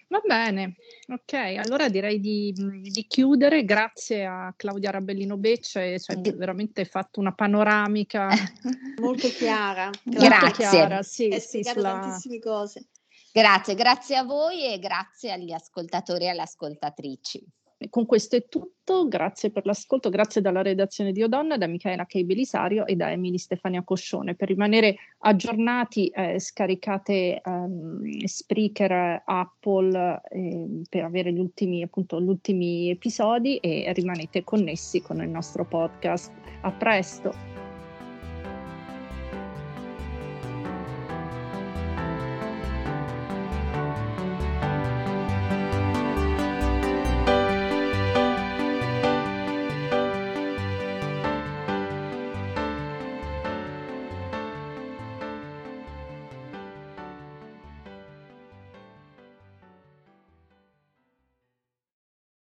Va 0.10 0.22
bene, 0.24 0.76
ok, 1.10 1.34
allora 1.64 1.90
direi 1.90 2.20
di, 2.20 2.54
di 2.54 3.06
chiudere. 3.08 3.66
Grazie 3.66 4.26
a 4.26 4.54
Claudia 4.56 4.92
Rabellino 4.92 5.38
Becce, 5.38 6.00
cioè, 6.00 6.16
hai 6.16 6.34
veramente 6.36 6.86
fatto 6.86 7.20
una 7.20 7.34
panoramica 7.34 8.30
molto 9.02 9.28
chiara. 9.30 9.90
Grazie. 10.04 10.70
Chiara, 10.70 11.02
sì, 11.02 11.36
sì, 11.40 11.64
sulla... 11.64 12.00
tantissime 12.00 12.40
cose. 12.40 12.88
Grazie, 13.32 13.76
grazie 13.76 14.18
a 14.18 14.24
voi 14.24 14.74
e 14.74 14.80
grazie 14.80 15.32
agli 15.32 15.52
ascoltatori 15.52 16.26
e 16.26 16.30
alle 16.30 16.42
ascoltatrici. 16.42 17.46
Con 17.90 18.06
questo 18.06 18.36
è 18.36 18.46
tutto, 18.50 19.08
grazie 19.08 19.52
per 19.52 19.66
l'ascolto, 19.66 20.10
grazie 20.10 20.42
dalla 20.42 20.62
redazione 20.62 21.14
di 21.14 21.24
Odonna, 21.24 21.58
da 21.58 21.66
Michaela 21.66 22.06
Kei 22.06 22.26
Belisario 22.26 22.86
e 22.86 22.98
da 22.98 23.10
Emily 23.10 23.38
Stefania 23.38 23.84
Coscione. 23.84 24.36
Per 24.36 24.50
rimanere 24.50 24.98
aggiornati 25.20 26.08
eh, 26.08 26.40
scaricate 26.40 27.42
um, 27.46 28.02
Spreaker, 28.26 29.24
Apple 29.26 30.22
eh, 30.30 30.82
per 30.90 31.06
avere 31.06 31.32
gli 31.32 31.40
ultimi, 31.40 31.82
appunto, 31.82 32.20
gli 32.20 32.28
ultimi 32.28 32.90
episodi 32.90 33.58
e 33.58 33.94
rimanete 33.94 34.44
connessi 34.44 35.02
con 35.02 35.22
il 35.22 35.30
nostro 35.30 35.66
podcast. 35.66 36.34
A 36.62 36.72
presto! 36.72 37.59